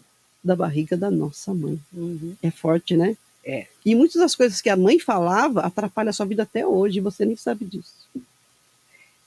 da 0.43 0.56
barriga 0.56 0.95
da 0.95 1.12
nossa 1.12 1.54
mãe. 1.54 1.80
Uhum. 1.91 2.36
É 2.41 2.52
forte, 2.52 2.95
né? 2.95 3.17
É. 3.43 3.67
E 3.86 3.93
muitas 3.93 4.21
das 4.21 4.36
coisas 4.36 4.62
que 4.62 4.69
a 4.69 4.78
mãe 4.78 5.00
falava 5.00 5.62
atrapalham 5.62 6.10
a 6.10 6.13
sua 6.13 6.26
vida 6.26 6.43
até 6.43 6.65
hoje 6.65 7.00
e 7.00 7.02
você 7.02 7.26
nem 7.26 7.36
sabe 7.36 7.65
disso. 7.65 7.93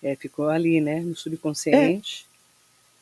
É, 0.02 0.14
ficou 0.16 0.48
ali, 0.48 0.80
né? 0.80 1.00
No 1.00 1.16
subconsciente. 1.16 2.26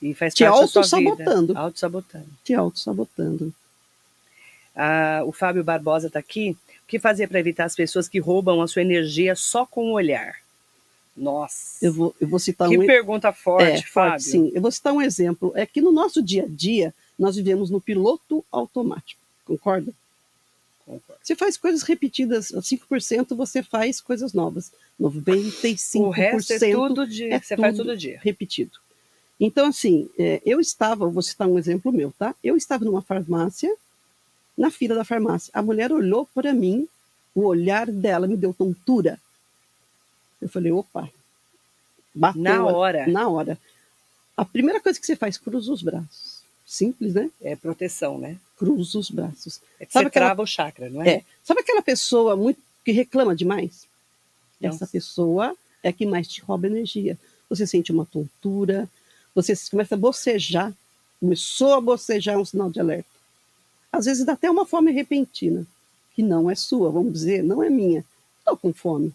E 0.01 0.15
faz 0.15 0.35
Te 0.35 0.45
parte 0.45 0.61
da 0.75 0.83
sua 0.83 0.99
vida. 0.99 1.11
autossabotando. 1.11 1.59
Auto-sabotando. 1.59 2.29
Te 2.45 2.55
auto-sabotando. 2.55 3.55
Ah, 4.75 5.23
o 5.25 5.33
Fábio 5.33 5.65
Barbosa 5.65 6.09
está 6.09 6.19
aqui. 6.19 6.57
O 6.87 6.89
que 6.89 7.01
fazer 7.01 7.27
para 7.27 7.41
evitar 7.41 7.65
as 7.65 7.75
pessoas 7.75 8.09
que 8.09 8.21
roubam 8.21 8.63
a 8.63 8.69
sua 8.69 8.81
energia 8.81 9.35
só 9.35 9.67
com 9.67 9.87
o 9.87 9.93
olhar? 9.95 10.37
Nossa. 11.17 11.85
Eu 11.85 11.93
vou, 11.93 12.15
eu 12.21 12.29
vou 12.29 12.39
citar 12.39 12.69
que 12.69 12.79
um 12.79 12.87
pergunta 12.87 13.33
forte, 13.33 13.65
é, 13.65 13.83
Fábio. 13.83 14.11
forte, 14.11 14.23
sim. 14.23 14.53
Eu 14.55 14.63
vou 14.63 14.71
citar 14.71 14.93
um 14.93 15.03
exemplo. 15.03 15.53
É 15.57 15.67
que 15.67 15.81
no 15.81 15.91
nosso 15.91 16.23
dia 16.23 16.45
a 16.45 16.49
dia, 16.49 16.95
nós 17.19 17.35
vivemos 17.35 17.71
no 17.71 17.81
piloto 17.81 18.45
automático. 18.53 19.21
Concorda? 19.45 19.93
Concordo. 20.85 21.21
Você 21.21 21.35
faz 21.35 21.57
coisas 21.57 21.83
repetidas, 21.83 22.53
5% 22.53 23.35
você 23.35 23.65
faz 23.65 24.01
coisas 24.01 24.33
novas. 24.33 24.71
95% 25.01 26.01
O 26.01 26.11
resto 26.11 26.53
é 26.53 26.59
tudo 26.71 27.05
de, 27.05 27.25
é 27.33 27.41
você 27.41 27.57
faz 27.57 27.77
tudo 27.77 27.89
todo 27.89 27.99
dia. 27.99 28.21
repetido. 28.23 28.79
Então, 29.41 29.67
assim, 29.67 30.09
é, 30.17 30.41
eu 30.47 30.61
estava, 30.61 31.09
vou 31.09 31.23
citar 31.23 31.49
um 31.49 31.59
exemplo 31.59 31.93
meu, 31.93 32.13
tá? 32.17 32.35
Eu 32.45 32.57
estava 32.57 32.85
numa 32.85 33.03
farmácia, 33.03 33.75
na 34.57 34.71
fila 34.71 34.95
da 34.95 35.05
farmácia. 35.05 35.51
A 35.55 35.63
mulher 35.63 35.93
olhou 35.93 36.27
para 36.35 36.53
mim, 36.53 36.89
o 37.35 37.43
olhar 37.45 37.91
dela 37.91 38.27
me 38.27 38.37
deu 38.37 38.55
tontura. 38.55 39.19
Eu 40.41 40.49
falei, 40.49 40.73
opa. 40.73 41.09
Bateu 42.15 42.43
Na 42.43 42.65
hora. 42.67 43.07
Na 43.07 43.29
hora. 43.29 43.59
A 44.37 44.45
primeira 44.45 44.81
coisa 44.81 44.99
que 44.99 45.07
você 45.07 45.17
faz, 45.17 45.37
cruza 45.37 45.73
os 45.73 45.83
braços. 45.83 46.43
Simples, 46.67 47.15
né? 47.15 47.31
É 47.41 47.55
proteção, 47.55 48.19
né? 48.19 48.39
Cruza 48.59 48.99
os 48.99 49.11
braços. 49.11 49.61
É 49.79 49.87
que 49.87 49.93
Sabe 49.93 50.05
você 50.05 50.09
aquela- 50.09 50.27
trava 50.27 50.43
o 50.43 50.47
chakra, 50.47 50.89
não 50.91 51.03
é? 51.03 51.09
É. 51.09 51.25
Sabe 51.45 51.61
aquela 51.61 51.83
pessoa 51.83 52.37
muito 52.37 52.61
que 52.85 52.93
reclama 52.93 53.37
demais? 53.37 53.87
Nossa. 54.61 54.77
Essa 54.77 54.87
pessoa 54.87 55.55
é 55.83 55.89
a 55.91 55.93
que 55.93 56.07
mais 56.07 56.27
te 56.27 56.41
rouba 56.41 56.67
energia. 56.67 57.19
Você 57.49 57.67
sente 57.67 57.93
uma 57.93 58.05
tontura, 58.07 58.89
você 59.35 59.55
começa 59.71 59.95
a 59.95 59.99
bocejar, 59.99 60.73
começou 61.21 61.75
a 61.75 61.81
bocejar 61.81 62.35
é 62.35 62.39
um 62.39 62.45
sinal 62.45 62.71
de 62.71 62.81
alerta. 62.81 63.09
Às 63.97 64.05
vezes 64.05 64.25
dá 64.27 64.33
até 64.35 64.51
uma 64.51 64.67
fome 64.67 64.93
repentina, 64.93 65.67
que 66.15 66.23
não 66.23 66.51
é 66.51 66.55
sua, 66.55 66.91
vamos 66.91 67.13
dizer, 67.13 67.43
não 67.43 67.63
é 67.63 67.71
minha. 67.71 68.05
Estou 68.39 68.57
com 68.57 68.73
fome. 68.73 69.13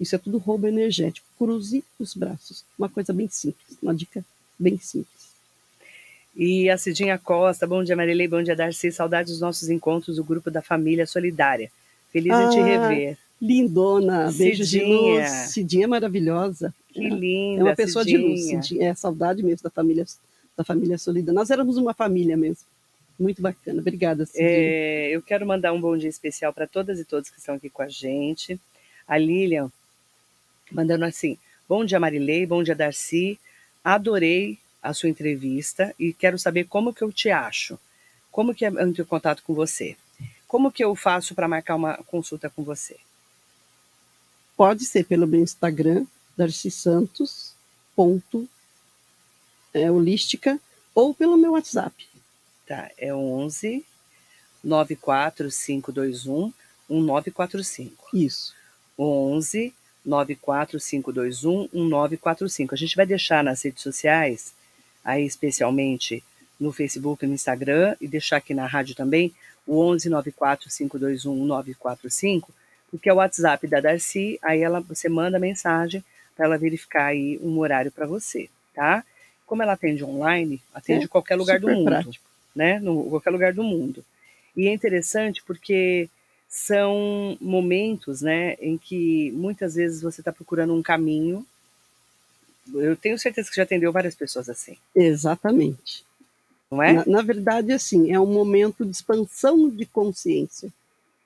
Isso 0.00 0.14
é 0.14 0.18
tudo 0.18 0.38
roubo 0.38 0.66
energético. 0.66 1.26
Cruze 1.38 1.84
os 1.98 2.14
braços. 2.14 2.64
Uma 2.78 2.88
coisa 2.88 3.12
bem 3.12 3.28
simples, 3.28 3.76
uma 3.82 3.94
dica 3.94 4.24
bem 4.58 4.78
simples. 4.78 5.28
E 6.36 6.70
a 6.70 6.78
Cidinha 6.78 7.18
Costa, 7.18 7.66
bom 7.66 7.82
dia 7.82 7.96
Marilei, 7.96 8.28
bom 8.28 8.42
dia 8.42 8.54
Darcy, 8.54 8.92
saudades 8.92 9.32
dos 9.32 9.40
nossos 9.40 9.68
encontros 9.68 10.16
do 10.16 10.24
grupo 10.24 10.50
da 10.50 10.62
família 10.62 11.06
solidária. 11.06 11.70
Feliz 12.12 12.32
em 12.32 12.50
te 12.50 12.58
Ah, 12.60 12.64
rever. 12.64 13.18
Lindona, 13.42 14.30
beijo 14.32 14.62
de 14.64 14.68
Cidinha. 14.70 15.20
luz. 15.20 15.30
Cidinha 15.52 15.84
é 15.84 15.86
maravilhosa. 15.86 16.74
Que 16.92 17.08
linda, 17.08 17.60
É 17.60 17.64
uma 17.64 17.74
pessoa 17.76 18.04
de 18.04 18.16
luz. 18.16 18.40
Cidinha. 18.42 18.62
Cidinha. 18.62 18.88
É 18.90 18.94
saudade 18.94 19.42
mesmo 19.42 19.62
da 19.64 19.70
família, 19.70 20.06
da 20.56 20.64
família 20.64 20.96
Solida. 20.98 21.32
Nós 21.32 21.50
éramos 21.50 21.76
uma 21.76 21.92
família 21.92 22.36
mesmo. 22.36 22.64
Muito 23.18 23.42
bacana. 23.42 23.80
Obrigada, 23.80 24.24
é, 24.34 25.10
Eu 25.10 25.20
quero 25.20 25.44
mandar 25.44 25.72
um 25.72 25.80
bom 25.80 25.96
dia 25.96 26.08
especial 26.08 26.52
para 26.52 26.66
todas 26.66 27.00
e 27.00 27.04
todos 27.04 27.30
que 27.30 27.38
estão 27.38 27.56
aqui 27.56 27.68
com 27.68 27.82
a 27.82 27.88
gente. 27.88 28.60
A 29.06 29.18
Lilian 29.18 29.72
mandando 30.70 31.04
assim: 31.04 31.36
Bom 31.68 31.84
dia, 31.84 31.98
Marilei. 31.98 32.46
Bom 32.46 32.62
dia, 32.62 32.74
Darcy. 32.74 33.38
Adorei 33.82 34.58
a 34.82 34.94
sua 34.94 35.08
entrevista 35.08 35.94
e 35.98 36.12
quero 36.12 36.38
saber 36.38 36.64
como 36.64 36.94
que 36.94 37.02
eu 37.02 37.12
te 37.12 37.30
acho. 37.30 37.78
Como 38.30 38.54
que 38.54 38.64
eu 38.64 38.80
entro 38.80 39.02
em 39.02 39.06
contato 39.06 39.42
com 39.42 39.52
você? 39.52 39.96
Como 40.46 40.70
que 40.70 40.84
eu 40.84 40.94
faço 40.94 41.34
para 41.34 41.48
marcar 41.48 41.74
uma 41.74 41.96
consulta 42.04 42.48
com 42.48 42.62
você? 42.62 42.96
Pode 44.56 44.84
ser 44.84 45.04
pelo 45.04 45.26
meu 45.26 45.40
Instagram, 45.40 46.06
Darcy 46.36 46.70
Santos, 46.70 47.54
ponto, 47.94 48.48
é, 49.74 49.90
ou 50.94 51.14
pelo 51.14 51.36
meu 51.36 51.52
WhatsApp. 51.52 52.07
Tá, 52.68 52.90
é 52.98 53.14
11 53.14 53.82
94521 54.62 56.52
1945. 56.90 58.08
Isso. 58.12 58.54
11 58.98 59.72
94521 60.04 61.70
1945. 61.72 62.74
A 62.74 62.78
gente 62.78 62.94
vai 62.94 63.06
deixar 63.06 63.42
nas 63.42 63.62
redes 63.62 63.82
sociais, 63.82 64.52
aí 65.02 65.24
especialmente 65.24 66.22
no 66.60 66.70
Facebook 66.70 67.24
e 67.24 67.28
no 67.28 67.34
Instagram, 67.34 67.96
e 68.00 68.06
deixar 68.06 68.36
aqui 68.36 68.52
na 68.52 68.66
rádio 68.66 68.94
também, 68.94 69.34
o 69.66 69.80
11 69.80 70.10
94521 70.10 71.34
1945, 71.34 72.52
porque 72.90 73.08
é 73.08 73.12
o 73.14 73.16
WhatsApp 73.16 73.66
da 73.66 73.80
Darcy, 73.80 74.38
aí 74.42 74.60
ela, 74.60 74.80
você 74.80 75.08
manda 75.08 75.38
mensagem 75.38 76.04
para 76.36 76.44
ela 76.44 76.58
verificar 76.58 77.06
aí 77.06 77.38
um 77.42 77.58
horário 77.58 77.90
para 77.90 78.06
você, 78.06 78.50
tá? 78.74 79.02
Como 79.46 79.62
ela 79.62 79.72
atende 79.72 80.04
online, 80.04 80.60
atende 80.74 81.06
é, 81.06 81.08
qualquer 81.08 81.36
lugar 81.36 81.58
do 81.58 81.68
mundo, 81.68 81.86
prático. 81.86 82.27
Né? 82.54 82.78
No 82.78 83.04
qualquer 83.10 83.30
lugar 83.30 83.52
do 83.52 83.62
mundo. 83.62 84.04
E 84.56 84.66
é 84.66 84.72
interessante 84.72 85.42
porque 85.46 86.08
são 86.48 87.36
momentos, 87.40 88.22
né, 88.22 88.54
em 88.54 88.78
que 88.78 89.30
muitas 89.32 89.74
vezes 89.74 90.00
você 90.00 90.20
está 90.20 90.32
procurando 90.32 90.74
um 90.74 90.82
caminho. 90.82 91.46
Eu 92.74 92.96
tenho 92.96 93.18
certeza 93.18 93.50
que 93.50 93.56
já 93.56 93.64
atendeu 93.64 93.92
várias 93.92 94.14
pessoas 94.14 94.48
assim. 94.48 94.76
Exatamente. 94.94 96.04
Não 96.70 96.82
é? 96.82 96.92
Na, 96.92 97.06
na 97.06 97.22
verdade, 97.22 97.72
assim, 97.72 98.12
é 98.12 98.18
um 98.18 98.32
momento 98.32 98.84
de 98.84 98.90
expansão 98.90 99.68
de 99.68 99.86
consciência. 99.86 100.70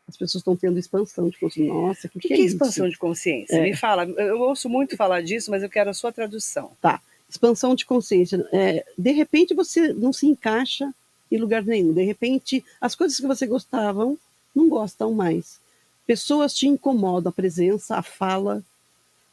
As 0.08 0.16
pessoas 0.16 0.40
estão 0.40 0.56
tendo 0.56 0.78
expansão 0.78 1.28
de 1.28 1.38
consciência. 1.38 1.72
Nossa, 1.72 2.06
o 2.08 2.10
que, 2.10 2.20
que, 2.20 2.28
que, 2.28 2.34
é, 2.34 2.38
é 2.38 2.40
expansão 2.40 2.88
de 2.88 2.98
consciência? 2.98 3.56
É. 3.56 3.62
Me 3.62 3.76
fala, 3.76 4.04
eu 4.04 4.40
ouço 4.40 4.68
muito 4.68 4.96
falar 4.96 5.22
disso, 5.22 5.50
mas 5.50 5.62
eu 5.62 5.70
quero 5.70 5.90
a 5.90 5.94
sua 5.94 6.12
tradução. 6.12 6.72
Tá. 6.80 7.00
Expansão 7.28 7.74
de 7.74 7.86
consciência. 7.86 8.44
É, 8.52 8.84
de 8.98 9.12
repente 9.12 9.54
você 9.54 9.92
não 9.92 10.12
se 10.12 10.26
encaixa 10.26 10.92
em 11.34 11.38
lugar 11.38 11.64
nenhum. 11.64 11.92
De 11.92 12.02
repente, 12.02 12.64
as 12.80 12.94
coisas 12.94 13.18
que 13.18 13.26
você 13.26 13.46
gostavam 13.46 14.18
não 14.54 14.68
gostam 14.68 15.12
mais. 15.12 15.58
Pessoas 16.06 16.52
te 16.52 16.66
incomodam, 16.66 17.30
a 17.30 17.32
presença, 17.32 17.96
a 17.96 18.02
fala, 18.02 18.62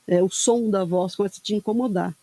é, 0.08 0.24
o 0.24 0.30
som 0.30 0.70
da 0.70 0.86
voz 0.86 1.16
começa 1.16 1.40
a 1.40 1.44
te 1.44 1.54
incomodar. 1.54 2.16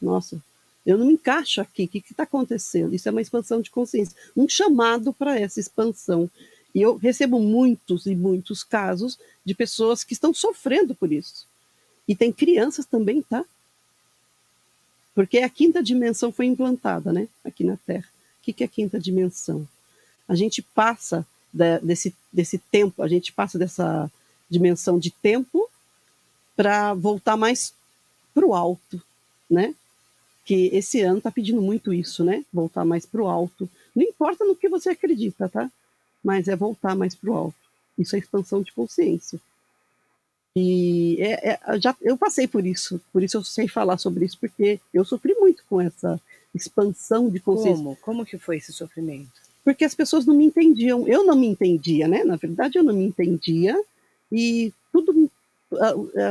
Nossa, 0.00 0.40
eu 0.86 0.96
não 0.96 1.06
me 1.06 1.14
encaixo 1.14 1.60
aqui, 1.60 1.84
o 1.84 1.88
que 1.88 1.98
está 2.10 2.22
acontecendo? 2.22 2.94
Isso 2.94 3.08
é 3.08 3.12
uma 3.12 3.20
expansão 3.20 3.60
de 3.60 3.70
consciência, 3.70 4.16
um 4.36 4.48
chamado 4.48 5.12
para 5.12 5.38
essa 5.38 5.60
expansão. 5.60 6.30
E 6.74 6.80
eu 6.80 6.96
recebo 6.96 7.40
muitos 7.40 8.06
e 8.06 8.14
muitos 8.14 8.62
casos 8.62 9.18
de 9.44 9.54
pessoas 9.54 10.04
que 10.04 10.12
estão 10.12 10.32
sofrendo 10.32 10.94
por 10.94 11.12
isso. 11.12 11.46
E 12.06 12.14
tem 12.14 12.32
crianças 12.32 12.86
também, 12.86 13.22
tá? 13.22 13.44
Porque 15.14 15.38
a 15.38 15.48
quinta 15.48 15.82
dimensão 15.82 16.32
foi 16.32 16.46
implantada, 16.46 17.12
né? 17.12 17.28
Aqui 17.44 17.64
na 17.64 17.76
Terra. 17.76 18.08
O 18.40 18.52
que 18.52 18.62
é 18.62 18.66
a 18.66 18.68
quinta 18.68 18.98
dimensão? 18.98 19.68
A 20.26 20.34
gente 20.34 20.62
passa 20.62 21.26
desse, 21.82 22.14
desse 22.32 22.58
tempo, 22.58 23.02
a 23.02 23.08
gente 23.08 23.32
passa 23.32 23.58
dessa 23.58 24.10
dimensão 24.48 24.98
de 24.98 25.10
tempo 25.10 25.68
para 26.56 26.94
voltar 26.94 27.36
mais 27.36 27.72
para 28.34 28.46
o 28.46 28.54
alto, 28.54 29.02
né? 29.48 29.74
Que 30.44 30.70
esse 30.72 31.00
ano 31.00 31.18
está 31.18 31.30
pedindo 31.30 31.60
muito 31.60 31.92
isso, 31.92 32.24
né? 32.24 32.44
Voltar 32.52 32.84
mais 32.84 33.04
para 33.06 33.22
o 33.22 33.28
alto. 33.28 33.68
Não 33.94 34.02
importa 34.02 34.44
no 34.44 34.56
que 34.56 34.68
você 34.68 34.90
acredita, 34.90 35.48
tá? 35.48 35.70
Mas 36.22 36.48
é 36.48 36.56
voltar 36.56 36.96
mais 36.96 37.14
para 37.14 37.30
o 37.30 37.34
alto. 37.34 37.56
Isso 37.98 38.16
é 38.16 38.18
expansão 38.18 38.62
de 38.62 38.72
consciência. 38.72 39.38
E 40.56 41.16
é, 41.20 41.50
é, 41.50 41.80
já, 41.80 41.94
eu 42.00 42.16
passei 42.16 42.48
por 42.48 42.66
isso, 42.66 43.00
por 43.12 43.22
isso 43.22 43.36
eu 43.36 43.44
sei 43.44 43.68
falar 43.68 43.98
sobre 43.98 44.24
isso, 44.24 44.36
porque 44.38 44.80
eu 44.92 45.04
sofri 45.04 45.34
muito 45.34 45.62
com 45.68 45.80
essa 45.80 46.20
expansão 46.54 47.30
de 47.30 47.40
consciência. 47.40 47.82
Como? 47.82 47.96
Como 47.96 48.26
que 48.26 48.38
foi 48.38 48.56
esse 48.56 48.72
sofrimento? 48.72 49.40
porque 49.64 49.84
as 49.84 49.94
pessoas 49.94 50.26
não 50.26 50.34
me 50.34 50.44
entendiam. 50.44 51.06
Eu 51.06 51.24
não 51.24 51.36
me 51.36 51.46
entendia, 51.46 52.08
né? 52.08 52.24
Na 52.24 52.36
verdade, 52.36 52.78
eu 52.78 52.84
não 52.84 52.94
me 52.94 53.04
entendia 53.04 53.80
e 54.30 54.72
tudo 54.92 55.30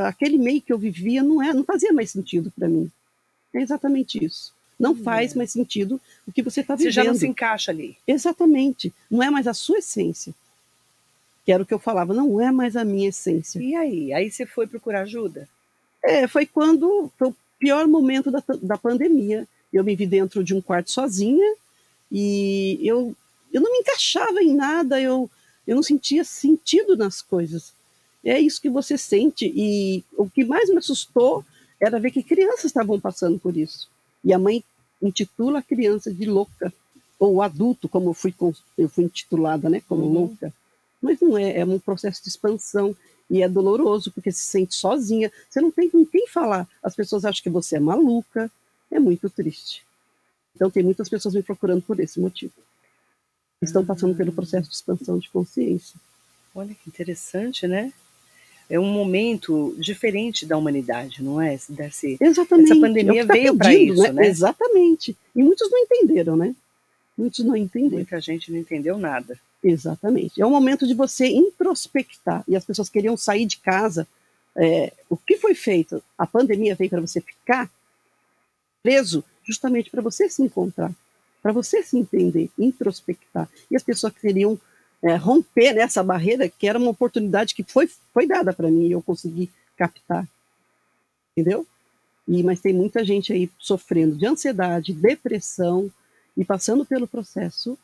aquele 0.08 0.38
meio 0.38 0.62
que 0.62 0.74
eu 0.74 0.78
vivia 0.78 1.24
não 1.24 1.42
é, 1.42 1.54
não 1.54 1.64
fazia 1.64 1.94
mais 1.94 2.12
sentido 2.12 2.52
para 2.52 2.68
mim. 2.68 2.92
É 3.54 3.62
exatamente 3.62 4.24
isso. 4.24 4.54
Não 4.78 4.92
hum, 4.92 5.04
faz 5.04 5.34
é. 5.34 5.38
mais 5.38 5.52
sentido 5.52 6.00
o 6.28 6.32
que 6.32 6.42
você 6.42 6.62
está 6.62 6.76
vivendo. 6.76 6.94
Você 6.94 6.96
já 6.96 7.04
não 7.04 7.16
se 7.16 7.28
encaixa 7.28 7.72
ali. 7.72 7.98
Exatamente. 8.06 8.94
Não 9.10 9.24
é 9.24 9.30
mais 9.30 9.48
a 9.48 9.54
sua 9.54 9.80
essência. 9.80 10.34
Que 11.46 11.52
era 11.52 11.64
o 11.64 11.66
que 11.66 11.74
eu 11.74 11.80
falava, 11.80 12.14
não 12.14 12.42
é 12.42 12.52
mais 12.52 12.76
a 12.76 12.84
minha 12.84 13.10
essência. 13.10 13.60
E 13.62 13.76
aí? 13.76 14.14
Aí 14.14 14.30
você 14.30 14.46
foi 14.46 14.68
procurar 14.68 15.02
ajuda? 15.02 15.48
É, 16.04 16.28
foi 16.28 16.46
quando 16.46 17.12
foi 17.18 17.30
o 17.30 17.36
pior 17.58 17.88
momento 17.88 18.30
da, 18.30 18.44
da 18.62 18.78
pandemia. 18.78 19.48
Eu 19.72 19.84
me 19.84 19.96
vi 19.96 20.06
dentro 20.06 20.44
de 20.44 20.54
um 20.54 20.62
quarto 20.62 20.92
sozinha, 20.92 21.56
e 22.12 22.80
eu, 22.82 23.16
eu 23.54 23.62
não 23.62 23.72
me 23.72 23.80
encaixava 23.80 24.42
em 24.42 24.56
nada, 24.56 25.00
eu, 25.00 25.30
eu 25.68 25.76
não 25.76 25.84
sentia 25.84 26.24
sentido 26.24 26.98
nas 26.98 27.22
coisas. 27.22 27.72
É 28.24 28.40
isso 28.40 28.62
que 28.62 28.70
você 28.70 28.98
sente. 28.98 29.52
E 29.56 30.04
o 30.18 30.30
que 30.30 30.44
mais 30.44 30.70
me 30.70 30.78
assustou 30.78 31.46
era 31.80 32.00
ver 32.00 32.12
que 32.12 32.24
crianças 32.24 32.66
estavam 32.66 33.00
passando 33.00 33.40
por 33.40 33.56
isso. 33.56 33.88
E 34.24 34.34
a 34.34 34.40
mãe 34.40 34.64
intitula 35.02 35.60
a 35.60 35.64
criança 35.64 36.12
de 36.12 36.26
louca, 36.26 36.74
ou 37.18 37.42
adulto, 37.42 37.88
como 37.88 38.10
eu 38.10 38.14
fui, 38.14 38.34
eu 38.78 38.90
fui 38.90 39.06
intitulada, 39.06 39.70
né, 39.70 39.82
como 39.88 40.04
uhum. 40.04 40.14
louca. 40.14 40.54
Mas 41.02 41.20
não 41.22 41.38
é, 41.38 41.60
é 41.60 41.66
um 41.66 41.80
processo 41.80 42.22
de 42.22 42.30
expansão 42.30 42.96
e 43.30 43.42
é 43.42 43.48
doloroso 43.48 44.12
porque 44.12 44.32
se 44.32 44.42
sente 44.42 44.76
sozinha, 44.76 45.32
você 45.50 45.62
não 45.62 45.72
tem 45.72 45.90
com 45.90 46.06
quem 46.06 46.28
falar. 46.28 46.68
As 46.84 46.96
pessoas 46.96 47.24
acham 47.24 47.44
que 47.44 47.50
você 47.50 47.78
é 47.78 47.80
maluca, 47.80 48.52
é 48.92 49.00
muito 49.00 49.30
triste. 49.30 49.86
Então, 50.56 50.70
tem 50.70 50.84
muitas 50.84 51.08
pessoas 51.08 51.36
me 51.36 51.44
procurando 51.44 51.82
por 51.82 52.00
esse 52.00 52.20
motivo. 52.20 52.54
Estão 53.62 53.86
passando 53.86 54.16
pelo 54.16 54.32
processo 54.32 54.70
de 54.70 54.76
expansão 54.76 55.20
de 55.20 55.30
consciência. 55.30 56.00
Olha 56.56 56.74
que 56.74 56.90
interessante, 56.90 57.68
né? 57.68 57.94
É 58.70 58.80
um 58.80 58.92
momento 58.92 59.76
diferente 59.80 60.46
da 60.46 60.56
humanidade, 60.58 61.24
não 61.24 61.42
é, 61.42 61.58
Darcy? 61.70 62.18
Exatamente. 62.22 62.72
Essa 62.72 62.82
pandemia 62.82 63.22
é 63.22 63.26
tá 63.26 63.34
veio 63.34 63.58
para 63.58 63.74
isso, 63.74 64.04
né? 64.04 64.12
né? 64.12 64.28
Exatamente. 64.28 65.18
E 65.36 65.44
muitos 65.44 65.70
não 65.72 65.80
entenderam, 65.80 66.38
né? 66.38 66.56
Muitos 67.18 67.44
não 67.44 67.56
entenderam. 67.56 67.98
Muita 67.98 68.22
gente 68.22 68.52
não 68.52 68.60
entendeu 68.60 68.98
nada. 68.98 69.40
Exatamente. 69.64 70.42
É 70.42 70.46
um 70.46 70.52
momento 70.52 70.88
de 70.88 70.94
você 70.94 71.28
introspectar. 71.28 72.44
E 72.48 72.56
as 72.56 72.64
pessoas 72.64 72.90
queriam 72.90 73.18
sair 73.18 73.46
de 73.46 73.58
casa. 73.58 74.08
É, 74.56 74.94
o 75.10 75.18
que 75.18 75.38
foi 75.38 75.56
feito? 75.56 76.02
A 76.18 76.28
pandemia 76.28 76.76
veio 76.76 76.90
para 76.90 77.02
você 77.02 77.20
ficar 77.20 77.70
preso 78.82 79.24
justamente 79.44 79.90
para 79.90 80.02
você 80.02 80.30
se 80.30 80.44
encontrar, 80.44 80.92
para 81.42 81.52
você 81.52 81.82
se 81.84 81.98
entender, 81.98 82.50
introspectar. 82.58 83.50
E 83.70 83.76
as 83.76 83.84
pessoas 83.84 84.14
queriam 84.14 84.60
é, 85.02 85.16
romper 85.16 85.74
nessa 85.74 86.04
barreira, 86.04 86.50
que 86.50 86.68
era 86.68 86.78
uma 86.78 86.92
oportunidade 86.92 87.56
que 87.56 87.64
foi, 87.64 87.90
foi 88.14 88.28
dada 88.28 88.54
para 88.54 88.70
mim 88.70 88.88
e 88.88 88.92
eu 88.92 89.02
consegui 89.02 89.50
captar. 89.78 90.28
Entendeu? 91.36 91.66
E, 92.28 92.44
mas 92.44 92.60
tem 92.60 92.74
muita 92.74 93.04
gente 93.04 93.34
aí 93.34 93.50
sofrendo 93.58 94.16
de 94.16 94.26
ansiedade, 94.28 94.94
depressão 94.94 95.90
e 96.38 96.46
passando 96.46 96.86
pelo 96.86 97.08
processo 97.08 97.78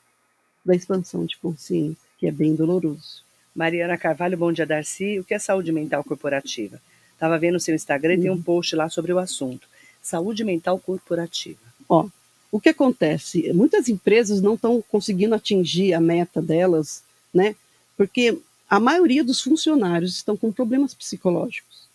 da 0.63 0.75
expansão 0.75 1.25
de 1.25 1.37
consciência, 1.37 1.97
que 2.17 2.27
é 2.27 2.31
bem 2.31 2.55
doloroso. 2.55 3.23
Mariana 3.55 3.97
Carvalho, 3.97 4.37
bom 4.37 4.51
dia, 4.51 4.65
Darcy. 4.65 5.19
O 5.19 5.23
que 5.23 5.33
é 5.33 5.39
saúde 5.39 5.71
mental 5.71 6.03
corporativa? 6.03 6.79
Estava 7.13 7.39
vendo 7.39 7.55
o 7.55 7.59
seu 7.59 7.73
Instagram 7.73 8.15
e 8.15 8.21
tem 8.21 8.29
um 8.29 8.33
uhum. 8.33 8.41
post 8.41 8.75
lá 8.75 8.89
sobre 8.89 9.13
o 9.13 9.19
assunto 9.19 9.67
saúde 10.05 10.43
mental 10.43 10.79
corporativa? 10.79 11.59
Ó, 11.87 12.07
o 12.51 12.59
que 12.59 12.69
acontece? 12.69 13.51
Muitas 13.53 13.89
empresas 13.89 14.41
não 14.41 14.53
estão 14.55 14.81
conseguindo 14.89 15.35
atingir 15.35 15.93
a 15.93 15.99
meta 15.99 16.41
delas, 16.41 17.03
né? 17.33 17.55
Porque 17.97 18.39
a 18.69 18.79
maioria 18.79 19.23
dos 19.23 19.41
funcionários 19.41 20.15
estão 20.15 20.37
com 20.37 20.51
problemas 20.51 20.93
psicológicos, 20.93 21.87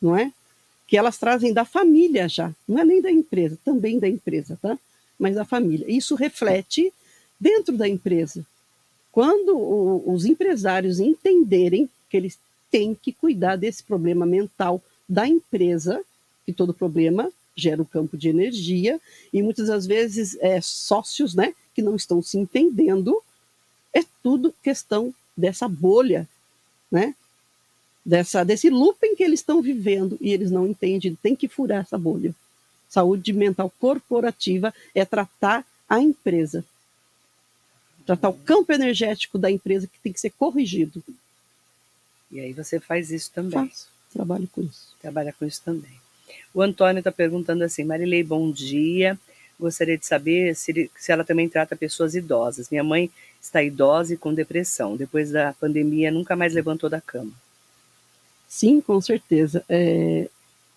não 0.00 0.16
é? 0.16 0.32
Que 0.86 0.96
elas 0.96 1.18
trazem 1.18 1.52
da 1.52 1.64
família 1.64 2.28
já, 2.28 2.52
não 2.66 2.80
é 2.80 2.84
nem 2.84 3.00
da 3.00 3.10
empresa, 3.10 3.56
também 3.64 3.98
da 3.98 4.08
empresa, 4.08 4.58
tá? 4.60 4.78
Mas 5.18 5.34
da 5.34 5.44
família. 5.44 5.86
Isso 5.88 6.14
reflete 6.14 6.92
dentro 7.38 7.76
da 7.76 7.88
empresa. 7.88 8.44
Quando 9.12 9.56
o, 9.56 10.12
os 10.12 10.24
empresários 10.24 10.98
entenderem 10.98 11.88
que 12.08 12.16
eles 12.16 12.38
têm 12.70 12.94
que 12.94 13.12
cuidar 13.12 13.56
desse 13.56 13.82
problema 13.82 14.24
mental 14.24 14.82
da 15.08 15.26
empresa, 15.26 16.02
que 16.44 16.52
todo 16.52 16.74
problema 16.74 17.30
gera 17.56 17.82
um 17.82 17.84
campo 17.84 18.16
de 18.16 18.28
energia, 18.28 19.00
e 19.32 19.42
muitas 19.42 19.68
das 19.68 19.86
vezes 19.86 20.36
é, 20.40 20.60
sócios, 20.60 21.34
né, 21.34 21.54
que 21.74 21.82
não 21.82 21.96
estão 21.96 22.22
se 22.22 22.38
entendendo. 22.38 23.22
É 23.92 24.04
tudo 24.22 24.54
questão 24.62 25.14
dessa 25.36 25.68
bolha, 25.68 26.28
né? 26.90 27.14
Dessa, 28.04 28.44
desse 28.44 28.70
looping 28.70 29.14
que 29.14 29.22
eles 29.22 29.40
estão 29.40 29.60
vivendo 29.60 30.16
e 30.20 30.32
eles 30.32 30.50
não 30.50 30.66
entendem, 30.66 31.14
tem 31.14 31.36
que 31.36 31.48
furar 31.48 31.82
essa 31.82 31.98
bolha. 31.98 32.34
Saúde 32.88 33.32
mental 33.32 33.72
corporativa 33.78 34.74
é 34.94 35.04
tratar 35.04 35.64
a 35.88 36.00
empresa, 36.00 36.64
tratar 38.06 38.30
o 38.30 38.34
campo 38.34 38.72
energético 38.72 39.38
da 39.38 39.50
empresa 39.50 39.86
que 39.86 39.98
tem 40.00 40.12
que 40.12 40.20
ser 40.20 40.30
corrigido. 40.30 41.02
E 42.30 42.40
aí 42.40 42.52
você 42.52 42.80
faz 42.80 43.10
isso 43.10 43.30
também. 43.32 43.68
Faço, 43.68 43.88
trabalho 44.12 44.48
com 44.48 44.62
isso. 44.62 44.94
Trabalha 45.00 45.32
com 45.32 45.44
isso 45.44 45.60
também. 45.64 46.00
O 46.52 46.62
Antônio 46.62 47.00
está 47.00 47.12
perguntando 47.12 47.64
assim, 47.64 47.84
Marilei, 47.84 48.22
bom 48.22 48.50
dia. 48.50 49.18
Gostaria 49.58 49.98
de 49.98 50.06
saber 50.06 50.56
se, 50.56 50.90
se 50.96 51.12
ela 51.12 51.24
também 51.24 51.48
trata 51.48 51.76
pessoas 51.76 52.14
idosas. 52.14 52.70
Minha 52.70 52.84
mãe 52.84 53.10
está 53.40 53.62
idosa 53.62 54.14
e 54.14 54.16
com 54.16 54.32
depressão. 54.32 54.96
Depois 54.96 55.30
da 55.30 55.52
pandemia, 55.52 56.10
nunca 56.10 56.34
mais 56.34 56.54
levantou 56.54 56.88
da 56.88 57.00
cama. 57.00 57.32
Sim, 58.48 58.80
com 58.80 59.00
certeza. 59.00 59.64
É, 59.68 60.28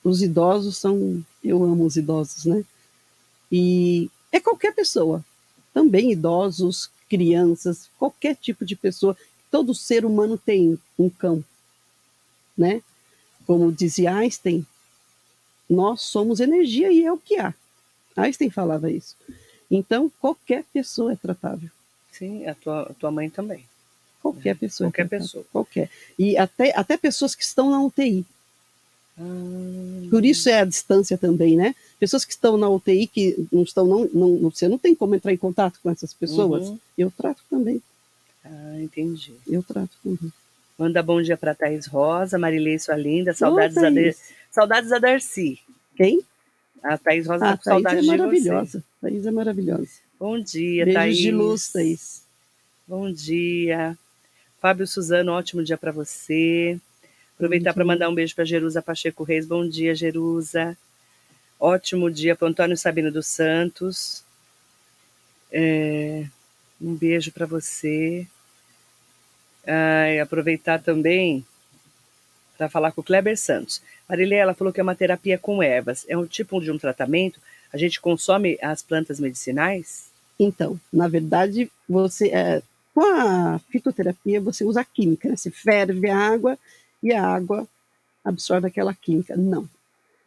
os 0.04 0.22
idosos 0.22 0.78
são. 0.78 1.24
Eu 1.44 1.64
amo 1.64 1.86
os 1.86 1.96
idosos, 1.96 2.46
né? 2.46 2.64
E 3.52 4.10
é 4.32 4.40
qualquer 4.40 4.74
pessoa. 4.74 5.24
Também 5.74 6.12
idosos, 6.12 6.90
crianças, 7.10 7.90
qualquer 7.98 8.36
tipo 8.36 8.66
de 8.66 8.76
pessoa. 8.76 9.16
Todo 9.50 9.74
ser 9.74 10.06
humano 10.06 10.38
tem 10.38 10.78
um 10.98 11.10
cão, 11.10 11.44
né? 12.58 12.82
Como 13.46 13.72
dizia 13.72 14.16
Einstein, 14.16 14.66
nós 15.74 16.02
somos 16.02 16.40
energia 16.40 16.92
e 16.92 17.04
é 17.04 17.12
o 17.12 17.18
que 17.18 17.38
há. 17.40 17.54
Einstein 18.16 18.50
falava 18.50 18.92
isso. 18.92 19.16
Então, 19.70 20.12
qualquer 20.22 20.64
pessoa 20.72 21.14
é 21.14 21.16
tratável. 21.16 21.70
Sim, 22.12 22.46
a 22.46 22.54
tua, 22.54 22.84
a 22.84 22.94
tua 22.94 23.12
mãe 23.12 23.30
também. 23.30 23.66
Qualquer 24.22 24.52
é. 24.52 24.56
pessoa. 24.56 24.88
É 24.88 24.92
qualquer 24.92 25.06
é 25.06 25.20
pessoa. 25.20 25.46
Qualquer. 25.52 25.90
E 26.18 26.38
até, 26.38 26.72
até 26.78 26.96
pessoas 26.96 27.34
que 27.36 27.44
estão 27.44 27.72
na 27.72 27.82
UTI. 27.82 28.26
Hum. 29.20 30.08
Por 30.10 30.26
isso 30.26 30.50
é 30.50 30.62
a 30.62 30.66
distância 30.66 31.18
também, 31.18 31.56
né? 31.56 31.76
Pessoas 32.00 32.24
que 32.24 32.32
estão 32.32 32.58
na 32.58 32.70
UTI, 32.70 33.08
que 33.08 33.48
não 33.52 33.64
estão, 33.64 33.86
não, 33.86 34.06
não, 34.14 34.50
você 34.50 34.68
não 34.68 34.78
tem 34.78 34.96
como 34.96 35.16
entrar 35.16 35.34
em 35.34 35.38
contato 35.38 35.80
com 35.82 35.90
essas 35.90 36.14
pessoas. 36.14 36.68
Uhum. 36.68 36.80
Eu 36.98 37.12
trato 37.12 37.42
também. 37.50 37.82
Ah, 38.46 38.80
entendi. 38.80 39.34
Eu 39.48 39.64
trato 39.64 39.92
também. 40.04 40.32
Manda 40.78 41.04
bom 41.04 41.22
dia 41.22 41.38
para 41.38 41.54
Thaís 41.54 41.86
Rosa, 41.86 42.38
Marilei, 42.38 42.80
sua 42.80 42.96
linda. 42.96 43.34
Saudades, 43.34 43.78
a, 43.78 43.90
de... 43.90 44.16
Saudades 44.50 44.92
a 44.92 45.00
Darcy. 45.00 45.60
Quem? 45.96 46.22
A 46.82 46.98
Thaís 46.98 47.28
Rosa 47.28 47.50
ah, 47.50 47.58
tá 47.58 47.76
com 47.76 47.84
Thaís 47.84 48.04
é 48.04 48.08
maravilhosa. 48.08 48.84
Thaís 49.02 49.26
é 49.26 49.32
maravilhosa. 49.32 49.90
Bom 50.20 50.40
dia, 50.40 50.86
Beijos 50.86 51.02
Thaís. 51.02 51.18
de 51.18 51.32
luz, 51.32 51.72
Thaís. 51.72 52.24
Bom 52.88 53.12
dia. 53.12 53.98
Fábio 54.60 54.88
Suzano, 54.88 55.34
ótimo 55.34 55.64
dia 55.64 55.78
para 55.78 55.92
você. 55.92 56.80
Aproveitar 57.36 57.74
para 57.74 57.86
mandar 57.86 58.10
um 58.10 58.16
beijo 58.16 58.36
para 58.36 58.46
Jerusa 58.46 58.82
Pacheco 58.82 59.24
Reis. 59.24 59.46
Bom 59.46 59.68
dia, 59.68 59.94
Jerusa. 59.94 60.78
Ótimo 61.60 62.10
dia 62.10 62.36
para 62.36 62.48
Antônio 62.48 62.78
Sabino 62.78 63.12
dos 63.12 63.28
Santos. 63.28 64.24
É, 65.52 66.26
um 66.82 66.96
beijo 66.96 67.32
para 67.32 67.46
você. 67.46 68.28
Ah, 69.66 70.22
aproveitar 70.22 70.82
também 70.82 71.46
para 72.58 72.70
falar 72.70 72.92
com 72.92 73.02
o 73.02 73.04
Kleber 73.04 73.38
Santos. 73.38 73.82
Marilê, 74.08 74.36
ela 74.36 74.54
falou 74.54 74.72
que 74.72 74.80
é 74.80 74.84
uma 74.84 74.96
terapia 74.96 75.38
com 75.38 75.64
ervas. 75.64 76.06
É 76.08 76.18
um 76.18 76.26
tipo 76.26 76.62
de 76.62 76.72
um 76.72 76.78
tratamento? 76.78 77.40
A 77.72 77.78
gente 77.78 78.00
consome 78.00 78.58
as 78.62 78.82
plantas 78.82 79.20
medicinais? 79.20 80.10
Então, 80.40 80.80
na 80.92 81.08
verdade, 81.08 81.72
você 81.88 82.28
é, 82.30 82.62
com 82.94 83.02
a 83.02 83.60
fitoterapia 83.70 84.40
você 84.40 84.64
usa 84.64 84.82
a 84.82 84.86
química, 84.86 85.30
né? 85.30 85.36
você 85.36 85.50
ferve 85.50 86.10
a 86.10 86.18
água 86.18 86.58
e 87.02 87.12
a 87.12 87.26
água 87.26 87.68
absorve 88.24 88.68
aquela 88.68 88.94
química. 88.94 89.36
Não. 89.36 89.68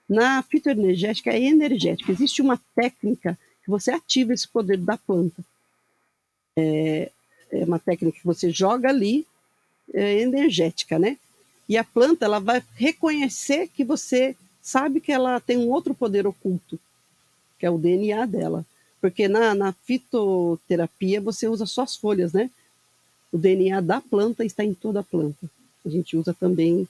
Na 0.09 0.43
fitoenergética 0.43 1.31
é 1.31 1.41
energética. 1.41 2.13
Existe 2.13 2.43
uma 2.43 2.61
técnica 2.75 3.39
que 3.65 3.71
você 3.71 3.91
ativa 3.91 4.33
esse 4.33 4.47
poder 4.47 4.79
da 4.79 4.97
planta. 4.97 5.45
É, 6.57 7.11
é 7.51 7.65
uma 7.65 7.79
técnica 7.79 8.19
que 8.19 8.27
você 8.27 8.51
joga 8.51 8.89
ali, 8.89 9.27
é 9.93 10.21
energética, 10.21 10.99
né? 10.99 11.17
E 11.69 11.77
a 11.77 11.85
planta 11.85 12.25
ela 12.25 12.39
vai 12.39 12.63
reconhecer 12.75 13.69
que 13.69 13.85
você 13.85 14.37
sabe 14.63 15.01
que 15.01 15.13
ela 15.13 15.41
tem 15.41 15.57
um 15.59 15.71
outro 15.71 15.95
poder 15.95 16.27
oculto, 16.27 16.79
que 17.59 17.67
é 17.67 17.71
o 17.71 17.79
DNA 17.79 18.27
dela. 18.27 18.65
Porque 19.01 19.29
na, 19.29 19.55
na 19.55 19.73
fitoterapia 19.73 21.21
você 21.21 21.49
usa 21.49 21.67
só 21.67 21.83
as 21.83 21.97
folhas, 21.97 22.33
né? 22.33 22.51
O 23.33 23.39
DNA 23.39 23.81
da 23.81 24.01
planta 24.01 24.45
está 24.45 24.65
em 24.65 24.75
toda 24.75 25.01
a 25.01 25.05
planta. 25.05 25.49
A 25.85 25.89
gente 25.89 26.17
usa 26.17 26.35
também 26.35 26.89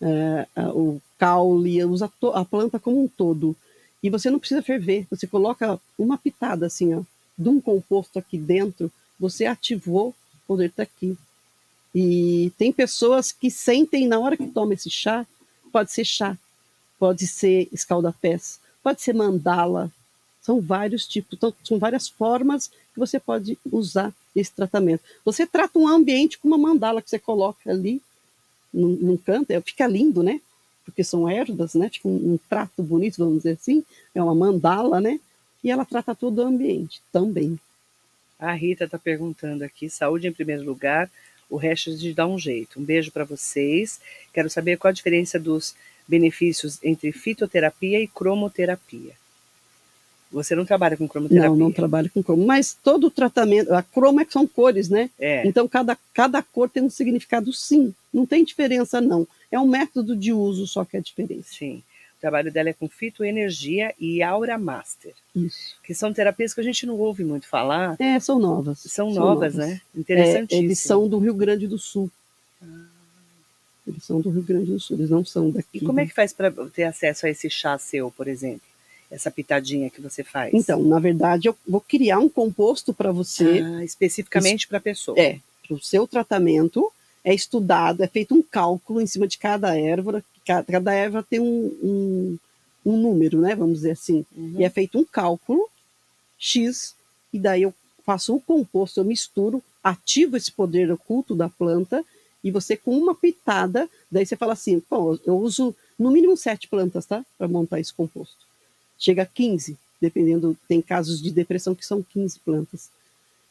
é, 0.00 0.46
o 0.74 1.00
caule, 1.18 1.84
usa 1.84 2.10
a 2.34 2.44
planta 2.44 2.78
como 2.78 3.02
um 3.02 3.08
todo. 3.08 3.56
E 4.02 4.08
você 4.08 4.30
não 4.30 4.38
precisa 4.38 4.62
ferver, 4.62 5.06
você 5.10 5.26
coloca 5.26 5.78
uma 5.98 6.16
pitada 6.16 6.66
assim, 6.66 6.94
ó, 6.94 7.02
de 7.36 7.48
um 7.48 7.60
composto 7.60 8.18
aqui 8.18 8.38
dentro, 8.38 8.90
você 9.20 9.44
ativou, 9.44 10.08
o 10.08 10.14
poder 10.46 10.70
está 10.70 10.82
aqui. 10.82 11.16
E 11.94 12.52
tem 12.56 12.72
pessoas 12.72 13.30
que 13.30 13.50
sentem 13.50 14.08
na 14.08 14.18
hora 14.18 14.36
que 14.36 14.46
toma 14.46 14.74
esse 14.74 14.88
chá, 14.88 15.26
pode 15.70 15.92
ser 15.92 16.04
chá, 16.04 16.38
pode 16.98 17.26
ser 17.26 17.68
escaldapés, 17.70 18.58
pode 18.82 19.02
ser 19.02 19.14
mandala, 19.14 19.92
são 20.40 20.60
vários 20.60 21.06
tipos, 21.06 21.34
então, 21.34 21.52
são 21.62 21.78
várias 21.78 22.08
formas 22.08 22.68
que 22.68 22.98
você 22.98 23.20
pode 23.20 23.58
usar 23.70 24.12
esse 24.34 24.52
tratamento. 24.52 25.02
Você 25.24 25.46
trata 25.46 25.78
um 25.78 25.86
ambiente 25.86 26.38
com 26.38 26.48
uma 26.48 26.58
mandala 26.58 27.02
que 27.02 27.10
você 27.10 27.18
coloca 27.18 27.70
ali 27.70 28.00
num, 28.72 28.96
num 28.96 29.16
canto, 29.16 29.50
é, 29.50 29.60
fica 29.60 29.86
lindo, 29.86 30.22
né? 30.22 30.40
Porque 30.84 31.04
são 31.04 31.28
ervas, 31.28 31.74
né? 31.74 31.88
Fica 31.88 32.08
um, 32.08 32.34
um 32.34 32.38
trato 32.48 32.82
bonito, 32.82 33.18
vamos 33.18 33.38
dizer 33.38 33.58
assim, 33.60 33.84
é 34.14 34.22
uma 34.22 34.34
mandala, 34.34 35.00
né? 35.00 35.20
E 35.62 35.70
ela 35.70 35.84
trata 35.84 36.14
todo 36.14 36.38
o 36.38 36.46
ambiente 36.46 37.02
também. 37.12 37.58
A 38.40 38.52
Rita 38.52 38.84
está 38.84 38.98
perguntando 38.98 39.62
aqui, 39.62 39.90
saúde 39.90 40.26
em 40.26 40.32
primeiro 40.32 40.64
lugar, 40.64 41.10
o 41.48 41.56
resto 41.56 41.94
de 41.94 42.14
dar 42.14 42.26
um 42.26 42.38
jeito. 42.38 42.80
Um 42.80 42.84
beijo 42.84 43.12
para 43.12 43.24
vocês. 43.24 44.00
Quero 44.32 44.48
saber 44.48 44.78
qual 44.78 44.90
a 44.90 44.94
diferença 44.94 45.38
dos 45.38 45.74
benefícios 46.08 46.78
entre 46.82 47.12
fitoterapia 47.12 48.00
e 48.00 48.08
cromoterapia. 48.08 49.12
Você 50.32 50.54
não 50.54 50.64
trabalha 50.64 50.96
com 50.96 51.08
cromoterapia? 51.08 51.50
Não, 51.50 51.56
não 51.56 51.72
trabalho 51.72 52.08
com 52.08 52.22
cromo. 52.22 52.46
Mas 52.46 52.72
todo 52.72 53.08
o 53.08 53.10
tratamento, 53.10 53.74
a 53.74 53.82
cromo 53.82 54.20
é 54.20 54.24
que 54.24 54.32
são 54.32 54.46
cores, 54.46 54.88
né? 54.88 55.10
É. 55.18 55.46
Então 55.46 55.66
cada, 55.66 55.98
cada 56.14 56.40
cor 56.40 56.70
tem 56.70 56.84
um 56.84 56.90
significado, 56.90 57.52
sim. 57.52 57.92
Não 58.14 58.24
tem 58.24 58.44
diferença, 58.44 59.00
não. 59.00 59.26
É 59.50 59.58
um 59.58 59.66
método 59.66 60.16
de 60.16 60.32
uso 60.32 60.66
só 60.66 60.84
que 60.84 60.96
é 60.96 61.00
diferente. 61.00 61.46
Sim. 61.48 61.82
O 62.20 62.26
trabalho 62.28 62.52
dela 62.52 62.68
é 62.68 62.74
com 62.74 62.86
fitoenergia 62.86 63.94
e 63.98 64.22
aura 64.22 64.58
master. 64.58 65.14
Isso. 65.34 65.74
Que 65.82 65.94
são 65.94 66.12
terapias 66.12 66.52
que 66.52 66.60
a 66.60 66.64
gente 66.64 66.84
não 66.84 66.98
ouve 66.98 67.24
muito 67.24 67.48
falar. 67.48 67.96
É, 67.98 68.20
são 68.20 68.38
novas. 68.38 68.80
São, 68.80 68.90
são 68.90 69.24
novas, 69.24 69.54
novas, 69.54 69.54
né? 69.54 69.80
Interessantíssimo. 69.96 70.62
É, 70.62 70.64
eles 70.64 70.78
são 70.78 71.08
do 71.08 71.18
Rio 71.18 71.34
Grande 71.34 71.66
do 71.66 71.78
Sul. 71.78 72.10
Ah. 72.62 72.90
Eles 73.86 74.04
são 74.04 74.20
do 74.20 74.30
Rio 74.30 74.42
Grande 74.42 74.70
doSul, 74.70 74.96
eles 74.98 75.10
não 75.10 75.24
são 75.24 75.50
daqui. 75.50 75.78
E 75.78 75.80
como 75.80 75.98
é 75.98 76.06
que 76.06 76.14
faz 76.14 76.32
para 76.32 76.50
ter 76.72 76.84
acesso 76.84 77.26
a 77.26 77.30
esse 77.30 77.48
chá 77.48 77.78
seu, 77.78 78.10
por 78.10 78.28
exemplo? 78.28 78.68
Essa 79.10 79.30
pitadinha 79.30 79.90
que 79.90 80.00
você 80.00 80.22
faz? 80.22 80.54
Então, 80.54 80.82
na 80.84 81.00
verdade, 81.00 81.48
eu 81.48 81.56
vou 81.66 81.80
criar 81.80 82.18
um 82.18 82.28
composto 82.28 82.94
para 82.94 83.10
você. 83.10 83.60
Ah, 83.64 83.84
especificamente 83.84 84.68
para 84.68 84.78
a 84.78 84.80
pessoa. 84.80 85.18
É, 85.18 85.40
para 85.66 85.74
o 85.74 85.82
seu 85.82 86.06
tratamento. 86.06 86.92
É 87.24 87.34
estudado, 87.34 88.02
é 88.02 88.06
feito 88.06 88.34
um 88.34 88.42
cálculo 88.42 89.00
em 89.00 89.06
cima 89.06 89.26
de 89.26 89.36
cada 89.36 89.78
erva, 89.78 90.24
cada 90.44 90.92
erva 90.92 91.22
tem 91.22 91.38
um, 91.38 91.66
um, 91.82 92.38
um 92.84 92.96
número, 92.96 93.40
né? 93.40 93.54
Vamos 93.54 93.76
dizer 93.76 93.92
assim. 93.92 94.24
Uhum. 94.34 94.54
E 94.58 94.64
é 94.64 94.70
feito 94.70 94.98
um 94.98 95.04
cálculo 95.04 95.68
X, 96.38 96.94
e 97.32 97.38
daí 97.38 97.62
eu 97.62 97.74
faço 98.04 98.34
o 98.34 98.40
composto, 98.40 98.98
eu 98.98 99.04
misturo, 99.04 99.62
ativo 99.84 100.36
esse 100.36 100.50
poder 100.50 100.90
oculto 100.90 101.34
da 101.34 101.48
planta, 101.48 102.04
e 102.42 102.50
você 102.50 102.76
com 102.76 102.96
uma 102.96 103.14
pitada, 103.14 103.88
daí 104.10 104.24
você 104.24 104.36
fala 104.36 104.54
assim, 104.54 104.80
pô, 104.80 105.18
eu 105.26 105.36
uso 105.38 105.74
no 105.98 106.10
mínimo 106.10 106.36
sete 106.36 106.66
plantas, 106.66 107.04
tá? 107.04 107.24
Para 107.36 107.46
montar 107.46 107.78
esse 107.78 107.92
composto. 107.92 108.38
Chega 108.98 109.22
a 109.22 109.26
15, 109.26 109.76
dependendo, 110.00 110.56
tem 110.66 110.80
casos 110.80 111.20
de 111.22 111.30
depressão 111.30 111.74
que 111.74 111.84
são 111.84 112.02
15 112.02 112.38
plantas. 112.40 112.88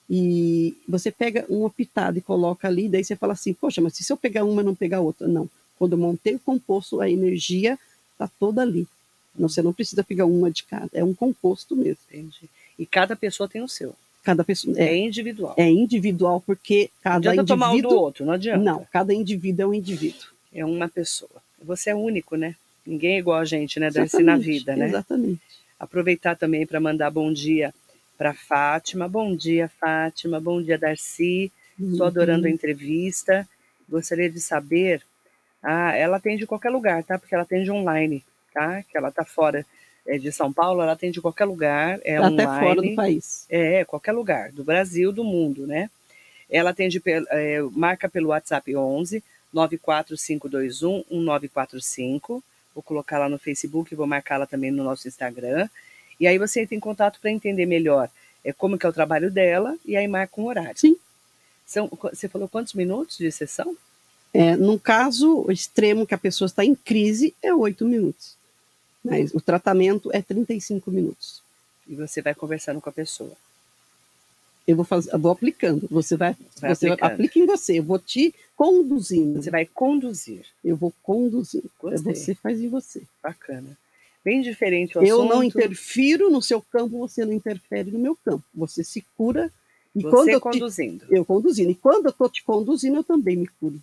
E 0.09 0.75
você 0.87 1.11
pega 1.11 1.45
uma 1.47 1.69
pitada 1.69 2.17
e 2.17 2.21
coloca 2.21 2.67
ali, 2.67 2.89
daí 2.89 3.03
você 3.03 3.15
fala 3.15 3.33
assim, 3.33 3.53
poxa, 3.53 3.79
mas 3.79 3.93
se 3.93 4.11
eu 4.11 4.17
pegar 4.17 4.43
uma 4.43 4.63
não 4.63 4.73
pegar 4.73 5.01
outra? 5.01 5.27
Não. 5.27 5.47
Quando 5.77 5.93
eu 5.93 5.99
montei 5.99 6.35
o 6.35 6.39
composto, 6.39 6.99
a 6.99 7.09
energia 7.09 7.77
está 8.13 8.27
toda 8.39 8.61
ali. 8.61 8.87
Não, 9.37 9.47
você 9.47 9.61
não 9.61 9.71
precisa 9.71 10.03
pegar 10.03 10.25
uma 10.25 10.49
de 10.49 10.63
cada, 10.63 10.89
é 10.93 11.03
um 11.03 11.13
composto 11.13 11.75
mesmo. 11.75 11.99
Entendi. 12.09 12.49
E 12.77 12.85
cada 12.85 13.15
pessoa 13.15 13.47
tem 13.47 13.61
o 13.61 13.67
seu. 13.67 13.93
Cada 14.23 14.43
pessoa 14.43 14.77
é, 14.77 14.89
é 14.89 14.97
individual. 14.97 15.53
É 15.55 15.69
individual 15.69 16.41
porque 16.45 16.89
cada 17.01 17.33
não 17.33 17.33
indivíduo 17.33 17.47
tomar 17.47 17.71
um 17.71 17.81
do 17.81 17.89
outro, 17.89 18.25
não 18.25 18.33
adianta. 18.33 18.63
Não, 18.63 18.87
cada 18.91 19.13
indivíduo 19.13 19.63
é 19.63 19.67
um 19.67 19.73
indivíduo. 19.73 20.27
É 20.53 20.65
uma 20.65 20.89
pessoa. 20.89 21.41
Você 21.63 21.91
é 21.91 21.95
único, 21.95 22.35
né? 22.35 22.55
Ninguém 22.85 23.15
é 23.15 23.19
igual 23.19 23.39
a 23.39 23.45
gente, 23.45 23.79
né? 23.79 23.91
Deve 23.91 24.09
ser 24.09 24.23
na 24.23 24.37
vida, 24.37 24.75
né? 24.75 24.87
Exatamente. 24.87 25.41
Aproveitar 25.79 26.35
também 26.35 26.65
para 26.65 26.79
mandar 26.79 27.11
bom 27.11 27.31
dia 27.31 27.73
para 28.19 28.33
Fátima. 28.33 29.07
Bom 29.07 29.33
dia, 29.33 29.71
Fátima. 29.79 30.41
Bom 30.41 30.61
dia, 30.61 30.77
Darcy. 30.77 31.49
Estou 31.79 32.05
adorando 32.05 32.47
a 32.47 32.49
entrevista. 32.49 33.47
Gostaria 33.87 34.29
de 34.29 34.41
saber. 34.41 35.01
Ah, 35.63 35.95
ela 35.95 36.17
atende 36.17 36.43
em 36.43 36.45
qualquer 36.45 36.69
lugar, 36.69 37.01
tá? 37.01 37.17
Porque 37.17 37.33
ela 37.33 37.45
atende 37.45 37.71
online, 37.71 38.21
tá? 38.53 38.83
Que 38.83 38.97
ela 38.97 39.07
está 39.07 39.23
fora 39.23 39.65
é, 40.05 40.17
de 40.17 40.33
São 40.33 40.51
Paulo, 40.51 40.81
ela 40.81 40.91
atende 40.91 41.19
em 41.19 41.21
qualquer 41.21 41.45
lugar. 41.45 41.97
É 42.03 42.17
Até 42.17 42.27
online. 42.27 42.59
fora 42.59 42.81
do 42.81 42.95
país. 42.95 43.45
É, 43.49 43.85
qualquer 43.85 44.11
lugar, 44.11 44.51
do 44.51 44.65
Brasil, 44.65 45.13
do 45.13 45.23
mundo, 45.23 45.65
né? 45.65 45.89
Ela 46.49 46.71
atende, 46.71 47.01
é, 47.05 47.61
marca 47.71 48.09
pelo 48.09 48.29
WhatsApp 48.29 48.75
11 48.75 49.23
94521 49.53 51.05
1945. 51.09 52.43
Vou 52.75 52.83
colocar 52.83 53.17
lá 53.17 53.29
no 53.29 53.39
Facebook, 53.39 53.95
vou 53.95 54.05
marcá-la 54.05 54.45
também 54.45 54.71
no 54.71 54.83
nosso 54.83 55.07
Instagram. 55.07 55.69
E 56.19 56.27
aí 56.27 56.37
você 56.37 56.61
entra 56.61 56.75
em 56.75 56.79
contato 56.79 57.19
para 57.19 57.31
entender 57.31 57.65
melhor 57.65 58.09
é, 58.43 58.51
como 58.51 58.77
que 58.77 58.85
é 58.85 58.89
o 58.89 58.93
trabalho 58.93 59.31
dela 59.31 59.77
e 59.85 59.95
aí 59.95 60.07
marca 60.07 60.39
um 60.39 60.45
horário. 60.45 60.77
Sim. 60.77 60.95
São, 61.65 61.87
você 61.87 62.27
falou 62.27 62.47
quantos 62.47 62.73
minutos 62.73 63.17
de 63.17 63.31
sessão? 63.31 63.75
É, 64.33 64.55
num 64.55 64.77
caso 64.77 65.49
extremo 65.51 66.05
que 66.05 66.13
a 66.13 66.17
pessoa 66.17 66.47
está 66.47 66.63
em 66.63 66.75
crise, 66.75 67.33
é 67.41 67.53
oito 67.53 67.85
minutos. 67.85 68.35
Mas 69.03 69.33
o 69.33 69.39
tratamento 69.39 70.09
é 70.13 70.21
35 70.21 70.91
minutos. 70.91 71.41
E 71.87 71.95
você 71.95 72.21
vai 72.21 72.35
conversando 72.35 72.81
com 72.81 72.89
a 72.89 72.93
pessoa. 72.93 73.31
Eu 74.67 74.75
vou, 74.75 74.85
fazer, 74.85 75.11
eu 75.11 75.17
vou 75.17 75.31
aplicando. 75.31 75.87
Você 75.89 76.15
vai, 76.15 76.35
Vai 76.59 76.75
você 76.75 76.89
aplicando. 76.89 77.11
aplica 77.11 77.39
em 77.39 77.45
você. 77.45 77.79
Eu 77.79 77.83
vou 77.83 77.97
te 77.97 78.35
conduzindo. 78.55 79.41
Você 79.41 79.49
vai 79.49 79.65
conduzir. 79.65 80.45
Eu 80.63 80.75
vou 80.75 80.93
conduzindo. 81.01 81.71
É. 81.85 81.97
Você 81.97 82.35
faz 82.35 82.61
em 82.61 82.67
você. 82.67 83.01
Bacana. 83.23 83.75
Bem 84.23 84.41
diferente 84.41 84.97
o 84.97 85.01
Eu 85.03 85.19
assunto. 85.21 85.33
não 85.33 85.43
interfiro 85.43 86.29
no 86.29 86.41
seu 86.41 86.61
campo, 86.61 86.97
você 86.99 87.23
não 87.25 87.33
interfere 87.33 87.89
no 87.91 87.99
meu 87.99 88.15
campo. 88.15 88.43
Você 88.53 88.83
se 88.83 89.01
cura. 89.17 89.51
E 89.95 90.01
Você 90.01 90.09
quando 90.09 90.29
eu, 90.29 90.39
te, 90.39 90.43
conduzindo. 90.43 91.05
eu 91.09 91.25
conduzindo. 91.25 91.71
E 91.71 91.75
quando 91.75 92.05
eu 92.05 92.11
estou 92.11 92.29
te 92.29 92.43
conduzindo, 92.43 92.97
eu 92.97 93.03
também 93.03 93.35
me 93.37 93.47
curo. 93.47 93.79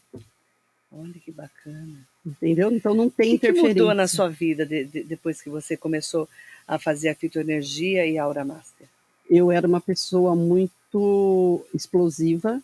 Olha 0.93 1.15
que 1.15 1.33
bacana. 1.33 2.07
Entendeu? 2.25 2.71
Então 2.71 2.95
não 2.95 3.11
tem 3.11 3.35
O 3.35 3.39
que, 3.39 3.39
que 3.41 3.47
interferência. 3.49 3.83
mudou 3.83 3.95
na 3.95 4.07
sua 4.07 4.29
vida 4.29 4.65
de- 4.65 4.85
de- 4.85 5.03
depois 5.05 5.43
que 5.43 5.51
você 5.51 5.77
começou 5.77 6.29
a 6.67 6.79
fazer 6.79 7.09
a 7.09 7.15
fitoenergia 7.15 8.07
e 8.07 8.19
a 8.19 8.25
Aura 8.25 8.45
Master? 8.45 8.87
eu 9.29 9.51
era 9.51 9.67
uma 9.67 9.81
pessoa 9.81 10.37
muito 10.37 11.67
explosiva, 11.75 12.63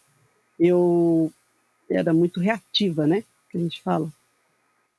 eu 0.58 1.32
era 1.90 2.14
muito 2.14 2.38
reativa, 2.38 3.04
né? 3.06 3.24
Que 3.50 3.58
a 3.58 3.60
gente 3.60 3.82
fala. 3.82 4.08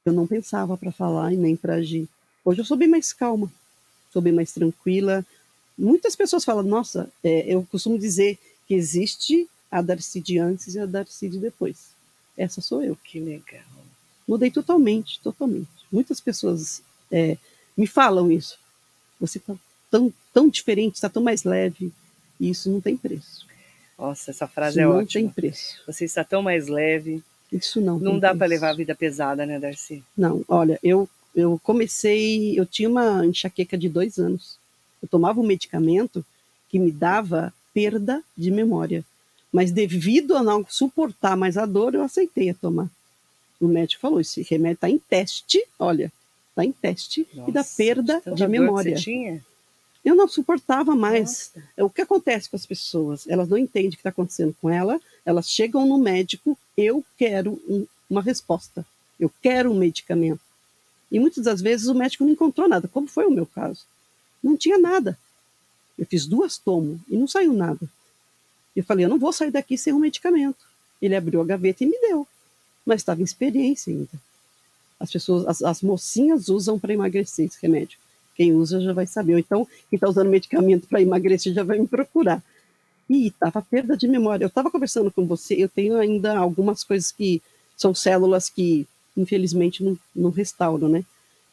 Eu 0.05 0.11
não 0.11 0.27
pensava 0.27 0.77
para 0.77 0.91
falar 0.91 1.31
e 1.33 1.37
nem 1.37 1.55
para 1.55 1.75
agir. 1.75 2.07
Hoje 2.43 2.61
eu 2.61 2.65
sou 2.65 2.77
bem 2.77 2.87
mais 2.87 3.13
calma, 3.13 3.51
sou 4.11 4.21
bem 4.21 4.33
mais 4.33 4.51
tranquila. 4.51 5.25
Muitas 5.77 6.15
pessoas 6.15 6.43
falam, 6.43 6.63
nossa, 6.63 7.09
é, 7.23 7.45
eu 7.53 7.65
costumo 7.71 7.97
dizer 7.97 8.37
que 8.67 8.73
existe 8.73 9.47
a 9.71 9.81
Darcy 9.81 10.19
de 10.21 10.37
antes 10.37 10.75
e 10.75 10.79
a 10.79 10.85
Darcy 10.85 11.29
de 11.29 11.39
depois. 11.39 11.93
Essa 12.37 12.61
sou 12.61 12.83
eu. 12.83 12.95
Que 13.03 13.19
legal. 13.19 13.63
Mudei 14.27 14.51
totalmente, 14.51 15.19
totalmente. 15.21 15.67
Muitas 15.91 16.19
pessoas 16.19 16.81
é, 17.11 17.37
me 17.75 17.87
falam 17.87 18.31
isso. 18.31 18.57
Você 19.19 19.37
está 19.37 19.55
tão, 19.89 20.13
tão 20.33 20.49
diferente, 20.49 20.95
está 20.95 21.09
tão 21.09 21.23
mais 21.23 21.43
leve. 21.43 21.91
E 22.39 22.49
isso 22.49 22.69
não 22.69 22.81
tem 22.81 22.97
preço. 22.97 23.45
Nossa, 23.97 24.31
essa 24.31 24.45
Isso 24.45 24.53
frase 24.53 24.79
é 24.79 24.83
não 24.83 24.97
ótima. 24.97 25.07
tem 25.21 25.29
preço. 25.29 25.81
Você 25.85 26.05
está 26.05 26.23
tão 26.23 26.41
mais 26.41 26.67
leve. 26.67 27.23
Isso 27.51 27.79
não. 27.79 27.99
Não 27.99 28.19
dá 28.19 28.35
para 28.35 28.47
levar 28.47 28.69
a 28.71 28.73
vida 28.73 28.95
pesada, 28.95 29.45
né, 29.45 29.59
Darcy? 29.59 30.03
Não, 30.17 30.43
olha, 30.47 30.79
eu, 30.83 31.07
eu 31.35 31.59
comecei, 31.63 32.57
eu 32.59 32.65
tinha 32.65 32.89
uma 32.89 33.25
enxaqueca 33.25 33.77
de 33.77 33.89
dois 33.89 34.17
anos. 34.17 34.57
Eu 35.01 35.07
tomava 35.07 35.39
um 35.39 35.45
medicamento 35.45 36.25
que 36.69 36.79
me 36.79 36.91
dava 36.91 37.53
perda 37.73 38.23
de 38.37 38.51
memória. 38.51 39.03
Mas 39.51 39.71
devido 39.71 40.35
a 40.35 40.43
não 40.43 40.65
suportar 40.67 41.35
mais 41.37 41.57
a 41.57 41.65
dor, 41.65 41.93
eu 41.93 42.01
aceitei 42.01 42.49
a 42.49 42.53
tomar. 42.53 42.89
O 43.59 43.67
médico 43.67 44.01
falou: 44.01 44.19
esse 44.19 44.41
remédio 44.41 44.75
está 44.75 44.89
em 44.89 44.97
teste, 44.97 45.63
olha, 45.77 46.11
está 46.49 46.65
em 46.65 46.71
teste 46.71 47.27
e 47.47 47.51
dá 47.51 47.59
Nossa, 47.61 47.75
perda 47.77 48.21
de 48.25 48.33
que 48.43 48.47
memória. 48.47 48.97
Você 48.97 49.03
tinha? 49.03 49.43
Eu 50.03 50.15
não 50.15 50.27
suportava 50.27 50.95
mais. 50.95 51.51
Nossa. 51.55 51.69
O 51.85 51.89
que 51.89 52.01
acontece 52.01 52.49
com 52.49 52.55
as 52.57 52.65
pessoas? 52.65 53.27
Elas 53.27 53.47
não 53.47 53.57
entendem 53.57 53.89
o 53.89 53.91
que 53.91 53.97
está 53.97 54.09
acontecendo 54.09 54.53
com 54.61 54.69
ela, 54.69 54.99
elas 55.25 55.49
chegam 55.49 55.85
no 55.85 55.97
médico, 55.97 56.57
eu 56.75 57.05
quero 57.17 57.53
um- 57.69 57.85
uma 58.09 58.21
resposta, 58.21 58.85
eu 59.19 59.31
quero 59.41 59.71
um 59.71 59.75
medicamento. 59.75 60.41
E 61.13 61.19
muitas 61.19 61.43
das 61.43 61.61
vezes 61.61 61.87
o 61.87 61.93
médico 61.93 62.23
não 62.23 62.31
encontrou 62.31 62.67
nada, 62.67 62.87
como 62.87 63.07
foi 63.07 63.27
o 63.27 63.31
meu 63.31 63.45
caso. 63.45 63.85
Não 64.43 64.57
tinha 64.57 64.79
nada. 64.79 65.17
Eu 65.97 66.07
fiz 66.07 66.25
duas 66.25 66.57
tomo 66.57 66.99
e 67.07 67.15
não 67.15 67.27
saiu 67.27 67.53
nada. 67.53 67.87
Eu 68.75 68.83
falei, 68.83 69.05
eu 69.05 69.09
não 69.09 69.19
vou 69.19 69.31
sair 69.31 69.51
daqui 69.51 69.77
sem 69.77 69.93
um 69.93 69.99
medicamento. 69.99 70.65
Ele 70.99 71.15
abriu 71.15 71.39
a 71.39 71.45
gaveta 71.45 71.83
e 71.83 71.87
me 71.87 71.99
deu. 71.99 72.27
Mas 72.83 73.01
estava 73.01 73.21
em 73.21 73.23
experiência 73.23 73.93
ainda. 73.93 74.09
As 74.99 75.11
pessoas, 75.11 75.45
as, 75.45 75.61
as 75.61 75.81
mocinhas 75.83 76.49
usam 76.49 76.79
para 76.79 76.93
emagrecer 76.93 77.45
esse 77.45 77.59
remédio. 77.61 77.99
Quem 78.35 78.53
usa 78.53 78.81
já 78.81 78.91
vai 78.91 79.05
saber. 79.05 79.33
Ou 79.33 79.39
então, 79.39 79.67
quem 79.89 79.97
está 79.97 80.09
usando 80.09 80.29
medicamento 80.29 80.87
para 80.87 81.01
emagrecer 81.01 81.53
já 81.53 81.63
vai 81.63 81.77
me 81.77 81.87
procurar. 81.87 82.41
E 83.07 83.27
estava 83.27 83.61
perda 83.61 83.95
de 83.95 84.07
memória. 84.07 84.45
Eu 84.45 84.47
estava 84.47 84.71
conversando 84.71 85.11
com 85.11 85.27
você, 85.27 85.53
eu 85.53 85.69
tenho 85.69 85.97
ainda 85.97 86.37
algumas 86.37 86.83
coisas 86.83 87.11
que 87.11 87.41
são 87.77 87.93
células 87.93 88.49
que, 88.49 88.87
infelizmente, 89.15 89.83
não, 89.83 89.97
não 90.15 90.29
restauram, 90.29 90.89
né? 90.89 91.03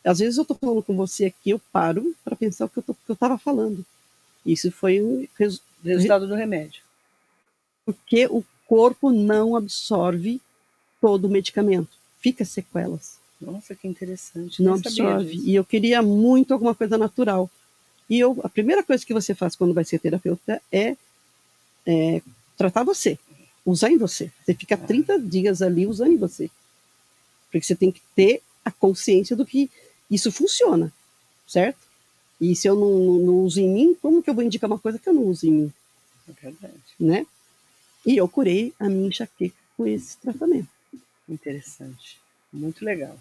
Às 0.05 0.19
vezes 0.19 0.37
eu 0.39 0.43
estou 0.43 0.57
falando 0.57 0.83
com 0.83 0.97
você 0.97 1.27
aqui, 1.27 1.51
eu 1.51 1.61
paro 1.73 2.15
para 2.25 2.35
pensar 2.37 2.65
o 2.65 2.69
que 2.69 2.79
eu 2.79 3.13
estava 3.13 3.37
falando. 3.37 3.85
Isso 4.47 4.71
foi 4.73 5.03
um 5.03 5.27
resu- 5.39 5.61
Resultado 5.85 6.27
do 6.27 6.35
remédio. 6.35 6.83
porque 7.85 8.27
o 8.27 8.45
corpo 8.67 9.11
não 9.11 9.57
absorve 9.57 10.41
todo 11.01 11.25
o 11.27 11.29
medicamento. 11.31 11.89
Fica 12.21 12.45
sequelas. 12.45 13.19
Nossa, 13.41 13.75
que 13.75 13.89
interessante. 13.89 14.63
não 14.63 14.75
absorve. 14.75 15.33
disso. 15.33 15.49
E 15.49 15.55
eu 15.55 15.65
queria 15.65 16.03
muito 16.03 16.53
alguma 16.53 16.75
coisa 16.75 16.97
natural. 16.99 17.51
E 18.09 18.19
eu, 18.19 18.39
a 18.45 18.49
primeira 18.49 18.83
coisa 18.83 19.05
que 19.05 19.15
você 19.15 19.35
faz 19.35 19.57
quando 19.57 19.73
vai 19.75 19.85
ser 19.85 19.99
terapeuta 19.99 20.61
é, 20.71 20.97
é 21.87 22.21
tratar 22.57 22.83
você, 22.85 23.19
usar 23.65 23.91
em 23.91 23.97
você. 23.97 24.31
Você 24.45 24.55
fica 24.55 24.77
30 24.77 25.19
dias 25.19 25.63
ali 25.63 25.87
usando 25.87 26.13
em 26.13 26.17
você. 26.19 26.51
Porque 27.51 27.63
você 27.67 27.75
tem 27.75 27.91
que 27.91 28.01
ter 28.15 28.43
a 28.65 28.71
consciência 28.71 29.35
do 29.35 29.45
que 29.47 29.71
isso 30.11 30.31
funciona, 30.31 30.93
certo? 31.47 31.79
E 32.41 32.55
se 32.57 32.67
eu 32.69 32.75
não, 32.75 32.99
não, 32.99 33.19
não 33.27 33.35
uso 33.45 33.61
em 33.61 33.69
mim, 33.69 33.97
como 34.01 34.23
que 34.23 34.31
eu 34.31 34.35
vou 34.35 34.45
indicar 34.45 34.69
uma 34.71 34.79
coisa 34.79 34.99
que 34.99 35.09
eu 35.09 35.13
não 35.13 35.25
uso 35.25 35.47
em 35.47 35.53
mim, 35.53 35.73
É 36.29 36.33
verdade. 36.43 36.75
né? 36.99 37.27
E 38.07 38.17
eu 38.17 38.27
curei 38.29 38.73
a 38.81 38.89
minha 38.89 39.09
enxaqueca 39.09 39.55
com 39.77 39.87
esse 39.87 40.17
tratamento. 40.19 40.69
Interessante. 41.29 42.19
Muito 42.53 42.85
legal. 42.85 43.17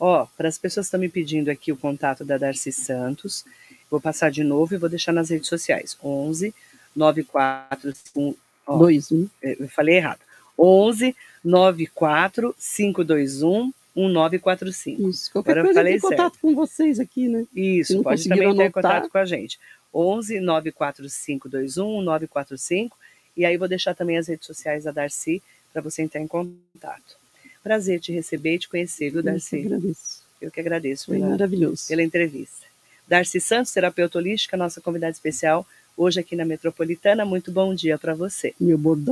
Ó, 0.00 0.26
para 0.36 0.48
as 0.48 0.58
pessoas 0.58 0.86
que 0.86 0.88
estão 0.88 1.00
me 1.00 1.08
pedindo 1.08 1.50
aqui 1.50 1.70
o 1.72 1.76
contato 1.76 2.24
da 2.24 2.36
Darcy 2.38 2.72
Santos, 2.72 3.44
vou 3.90 4.00
passar 4.00 4.30
de 4.30 4.42
novo 4.42 4.74
e 4.74 4.78
vou 4.78 4.88
deixar 4.88 5.12
nas 5.12 5.30
redes 5.30 5.48
sociais. 5.48 5.96
11 6.02 6.54
945 6.94 8.38
Ó. 8.66 8.78
Dois, 8.78 9.12
um. 9.12 9.28
eu 9.40 9.68
falei 9.68 9.96
errado. 9.96 10.18
11 10.58 11.14
94 11.44 12.54
521 12.58 13.72
1945. 13.94 15.08
Isso. 15.08 15.32
Qualquer 15.32 15.58
Agora 15.58 15.64
coisa 15.74 15.84
tenho 15.84 16.00
contato 16.00 16.38
com 16.40 16.54
vocês 16.54 17.00
aqui, 17.00 17.28
né? 17.28 17.46
Isso, 17.54 18.02
pode 18.02 18.28
também 18.28 18.40
ter 18.40 18.46
anotar. 18.46 18.72
contato 18.72 19.10
com 19.10 19.18
a 19.18 19.24
gente. 19.24 19.58
11 19.94 20.40
94521 20.40 21.98
1945. 21.98 22.96
E 23.36 23.44
aí 23.44 23.56
vou 23.56 23.68
deixar 23.68 23.94
também 23.94 24.16
as 24.18 24.28
redes 24.28 24.46
sociais 24.46 24.84
da 24.84 24.90
Darcy 24.90 25.42
para 25.72 25.82
você 25.82 26.02
entrar 26.02 26.20
em 26.20 26.26
contato. 26.26 27.16
Prazer 27.62 28.00
te 28.00 28.12
receber 28.12 28.54
e 28.54 28.58
te 28.58 28.68
conhecer, 28.68 29.10
viu, 29.10 29.18
Eu 29.20 29.24
que 29.24 29.30
Darcy? 29.30 29.56
agradeço. 29.60 30.22
Eu 30.40 30.50
que 30.50 30.60
agradeço 30.60 31.06
Foi 31.06 31.18
pela, 31.18 31.30
maravilhoso. 31.30 31.88
pela 31.88 32.02
entrevista. 32.02 32.66
Darcy 33.08 33.40
Santos, 33.40 33.72
terapeuta 33.72 34.18
holística, 34.18 34.56
nossa 34.56 34.80
convidada 34.80 35.12
especial, 35.12 35.66
hoje 35.96 36.20
aqui 36.20 36.36
na 36.36 36.44
Metropolitana. 36.44 37.24
Muito 37.24 37.50
bom 37.50 37.74
dia 37.74 37.98
para 37.98 38.14
você. 38.14 38.54
Meu 38.60 38.76
bordão. 38.78 39.04